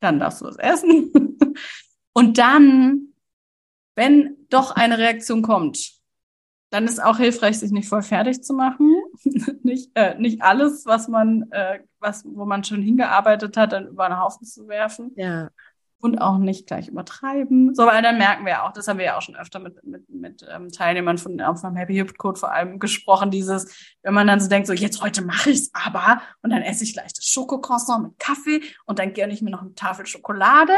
dann 0.00 0.18
darfst 0.18 0.40
du 0.40 0.46
was 0.46 0.56
essen. 0.56 1.10
Und 2.12 2.38
dann, 2.38 3.12
wenn 3.94 4.36
doch 4.48 4.72
eine 4.72 4.98
Reaktion 4.98 5.42
kommt, 5.42 5.92
dann 6.70 6.84
ist 6.84 7.02
auch 7.02 7.16
hilfreich, 7.16 7.58
sich 7.58 7.72
nicht 7.72 7.88
voll 7.88 8.02
fertig 8.02 8.42
zu 8.42 8.54
machen. 8.54 8.94
nicht, 9.62 9.90
äh, 9.94 10.16
nicht 10.18 10.42
alles, 10.42 10.86
was 10.86 11.08
man, 11.08 11.50
äh, 11.50 11.80
was, 11.98 12.24
wo 12.24 12.44
man 12.44 12.62
schon 12.62 12.82
hingearbeitet 12.82 13.56
hat, 13.56 13.72
dann 13.72 13.88
über 13.88 14.04
einen 14.04 14.20
Haufen 14.20 14.46
zu 14.46 14.68
werfen. 14.68 15.12
Ja 15.16 15.50
und 16.00 16.18
auch 16.18 16.38
nicht 16.38 16.66
gleich 16.66 16.88
übertreiben. 16.88 17.74
So, 17.74 17.86
weil 17.86 18.02
dann 18.02 18.18
merken 18.18 18.46
wir 18.46 18.64
auch, 18.64 18.72
das 18.72 18.88
haben 18.88 18.98
wir 18.98 19.06
ja 19.06 19.18
auch 19.18 19.22
schon 19.22 19.36
öfter 19.36 19.58
mit, 19.58 19.84
mit, 19.84 20.08
mit 20.08 20.46
ähm, 20.50 20.70
Teilnehmern 20.70 21.18
von 21.18 21.40
auch 21.40 21.58
vom 21.58 21.76
Happy 21.76 21.94
Hip 21.94 22.16
Code 22.16 22.38
vor 22.38 22.52
allem 22.52 22.78
gesprochen, 22.78 23.30
dieses, 23.30 23.94
wenn 24.02 24.14
man 24.14 24.26
dann 24.26 24.40
so 24.40 24.48
denkt, 24.48 24.66
so 24.66 24.72
jetzt 24.72 25.02
heute 25.02 25.22
mache 25.22 25.50
ich's 25.50 25.70
aber 25.72 26.22
und 26.42 26.50
dann 26.50 26.62
esse 26.62 26.84
ich 26.84 26.94
gleich 26.94 27.12
das 27.12 27.26
Schokocroissant 27.26 28.02
mit 28.04 28.18
Kaffee 28.18 28.62
und 28.86 28.98
dann 28.98 29.12
gönne 29.12 29.32
ich 29.32 29.42
mir 29.42 29.50
noch 29.50 29.62
eine 29.62 29.74
Tafel 29.74 30.06
Schokolade, 30.06 30.72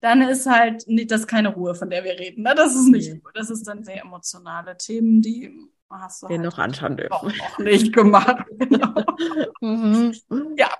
dann 0.00 0.22
ist 0.22 0.46
halt 0.46 0.86
nicht, 0.88 1.10
das 1.10 1.20
ist 1.20 1.26
keine 1.26 1.54
Ruhe, 1.54 1.74
von 1.74 1.88
der 1.88 2.04
wir 2.04 2.18
reden. 2.18 2.42
Ne? 2.42 2.54
Das 2.54 2.74
ist 2.74 2.88
nicht, 2.88 3.12
Ruhe. 3.12 3.32
das 3.34 3.50
ist 3.50 3.66
dann 3.66 3.84
sehr 3.84 4.02
emotionale 4.02 4.76
Themen, 4.76 5.22
die 5.22 5.52
hast 5.90 6.22
du 6.22 6.28
wir 6.28 6.38
halt 6.38 6.46
noch 6.46 6.58
anschauen 6.58 6.96
dürfen. 6.96 7.12
Auch 7.12 7.22
noch 7.22 7.58
nicht 7.58 7.92
gemacht. 7.92 8.44
mhm. 9.60 10.14
Ja. 10.56 10.70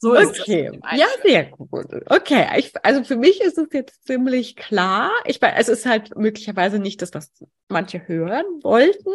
So 0.00 0.14
ist 0.14 0.40
okay. 0.40 0.70
es. 0.72 0.98
Ja, 0.98 1.06
sehr 1.24 1.44
gut. 1.44 1.86
Okay, 2.06 2.46
ich, 2.56 2.72
also 2.82 3.02
für 3.04 3.16
mich 3.16 3.40
ist 3.40 3.58
es 3.58 3.68
jetzt 3.72 4.06
ziemlich 4.06 4.56
klar. 4.56 5.10
Ich 5.24 5.40
meine, 5.40 5.56
es 5.56 5.68
ist 5.68 5.86
halt 5.86 6.16
möglicherweise 6.16 6.78
nicht 6.78 7.02
das, 7.02 7.14
was 7.14 7.32
manche 7.68 8.06
hören 8.06 8.44
wollten. 8.62 9.10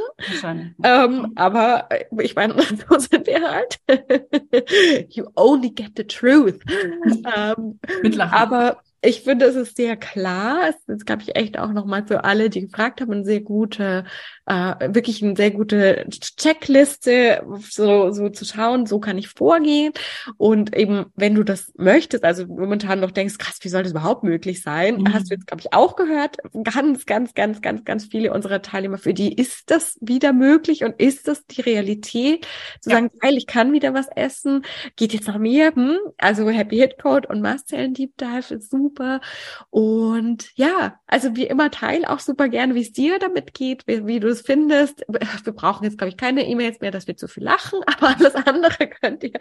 Ähm, 0.84 1.32
aber 1.36 1.88
äh, 1.90 2.06
ich 2.22 2.36
meine, 2.36 2.56
so 2.90 3.00
sind 3.00 3.28
wir 3.28 3.42
halt. 3.42 3.80
you 5.16 5.26
only 5.36 5.70
get 5.70 5.92
the 5.96 6.04
truth. 6.04 6.60
ähm, 7.36 7.80
Mit 8.02 8.16
Lachen. 8.16 8.34
Aber 8.34 8.82
ich 9.06 9.22
finde, 9.22 9.46
es 9.46 9.56
ist 9.56 9.76
sehr 9.76 9.98
klar. 9.98 10.70
Es 10.70 10.88
ist, 10.88 11.06
glaube 11.06 11.24
ich, 11.24 11.36
echt 11.36 11.60
auch 11.60 11.72
nochmal 11.72 12.08
für 12.08 12.24
alle, 12.24 12.50
die 12.50 12.62
gefragt 12.62 13.02
haben, 13.02 13.12
eine 13.12 13.26
sehr 13.26 13.42
gute, 13.42 14.06
äh, 14.46 14.94
wirklich 14.94 15.24
eine 15.24 15.36
sehr 15.36 15.52
gute 15.52 16.06
Checkliste, 16.10 17.44
so, 17.70 18.12
so 18.12 18.30
zu 18.30 18.46
schauen, 18.46 18.86
so 18.86 19.00
kann 19.00 19.18
ich 19.18 19.30
vorgehen. 19.30 19.94
Und 20.38 20.76
eben, 20.76 21.06
wenn 21.16 21.36
du 21.36 21.44
das 21.44 21.72
möchtest, 21.78 22.24
also 22.24 22.46
momentan 22.48 23.00
noch 23.00 23.12
denkst, 23.12 23.38
krass, 23.38 23.60
wie 23.62 23.70
soll 23.70 23.84
das 23.84 23.94
überhaupt 23.94 24.24
möglich 24.24 24.62
sein? 24.62 24.98
Mhm. 24.98 25.14
Hast 25.14 25.30
du 25.30 25.36
jetzt, 25.36 25.48
glaube 25.48 25.62
ich, 25.62 25.74
auch 25.74 25.96
gehört, 25.96 26.38
ganz, 26.64 27.06
ganz, 27.06 27.34
ganz, 27.34 27.62
ganz, 27.62 27.86
ganz 27.86 28.06
viele 28.06 28.34
unserer 28.34 28.62
Teilnehmer, 28.62 28.98
für 28.98 29.14
die 29.14 29.34
ist 29.34 29.72
das 29.72 29.98
wieder 30.02 30.34
möglich 30.34 30.84
und 30.84 31.00
ist 31.00 31.28
das 31.28 31.46
die 31.46 31.62
Realität? 31.62 32.46
Zu 32.82 32.90
ja. 32.90 32.98
sagen, 32.98 33.10
geil, 33.20 33.38
ich 33.38 33.48
kann 33.48 33.72
wieder 33.72 33.94
was 33.94 34.08
essen, 34.16 34.66
geht 34.96 35.14
jetzt 35.14 35.28
nach 35.28 35.38
mir, 35.38 35.74
hm? 35.74 35.98
Also 36.18 36.50
Happy 36.50 36.78
Hit 36.78 37.02
Code 37.02 37.28
und 37.30 37.42
Mastzellen 37.42 37.94
Deep 37.94 38.18
Dive 38.18 38.56
ist 38.56 38.70
super. 38.70 39.22
Und 39.70 40.52
ja, 40.56 41.00
also 41.08 41.36
wie 41.36 41.46
immer 41.46 41.72
teil 41.72 42.06
auch 42.06 42.20
super 42.20 42.50
gerne, 42.50 42.76
wie 42.76 42.82
es 42.82 42.92
dir 42.92 43.20
damit 43.20 43.54
geht, 43.54 43.88
wie, 43.88 44.06
wie 44.06 44.20
du 44.20 44.33
es 44.34 44.42
findest. 44.42 45.06
Wir 45.08 45.54
brauchen 45.54 45.84
jetzt, 45.86 45.98
glaube 45.98 46.10
ich, 46.10 46.18
keine 46.18 46.46
E-Mails 46.48 46.82
mehr, 46.82 46.92
dass 46.92 47.08
wir 47.08 47.16
zu 47.16 47.28
viel 47.28 47.44
lachen, 47.44 47.80
aber 47.88 48.16
alles 48.16 48.36
andere 48.36 48.88
könnt 48.88 49.24
ihr, 49.24 49.32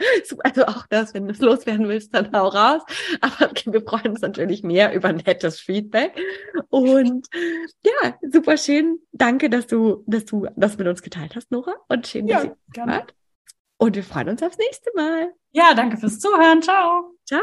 also 0.44 0.66
auch 0.66 0.86
das, 0.88 1.14
wenn 1.14 1.26
du 1.26 1.32
es 1.32 1.40
loswerden 1.40 1.88
willst, 1.88 2.14
dann 2.14 2.32
hau 2.32 2.48
raus. 2.48 2.82
Aber 3.20 3.50
wir 3.66 3.82
freuen 3.82 4.08
uns 4.08 4.20
natürlich 4.20 4.62
mehr 4.62 4.94
über 4.94 5.12
nettes 5.12 5.60
Feedback. 5.60 6.18
Und 6.70 7.26
ja, 7.84 8.18
super 8.30 8.56
schön. 8.56 8.98
Danke, 9.12 9.50
dass 9.50 9.66
du, 9.66 10.04
dass 10.06 10.24
du 10.24 10.46
das 10.56 10.78
mit 10.78 10.86
uns 10.86 11.02
geteilt 11.02 11.34
hast, 11.36 11.50
Nora. 11.50 11.74
Und 11.88 12.06
schön, 12.06 12.26
dass 12.26 12.44
ja, 12.44 12.54
ihr 12.76 12.86
wart. 12.86 13.14
Und 13.78 13.96
wir 13.96 14.04
freuen 14.04 14.28
uns 14.28 14.42
aufs 14.42 14.58
nächste 14.58 14.90
Mal. 14.94 15.32
Ja, 15.50 15.74
danke 15.74 15.96
fürs 15.96 16.20
Zuhören. 16.20 16.62
Ciao. 16.62 17.16
Ciao. 17.26 17.42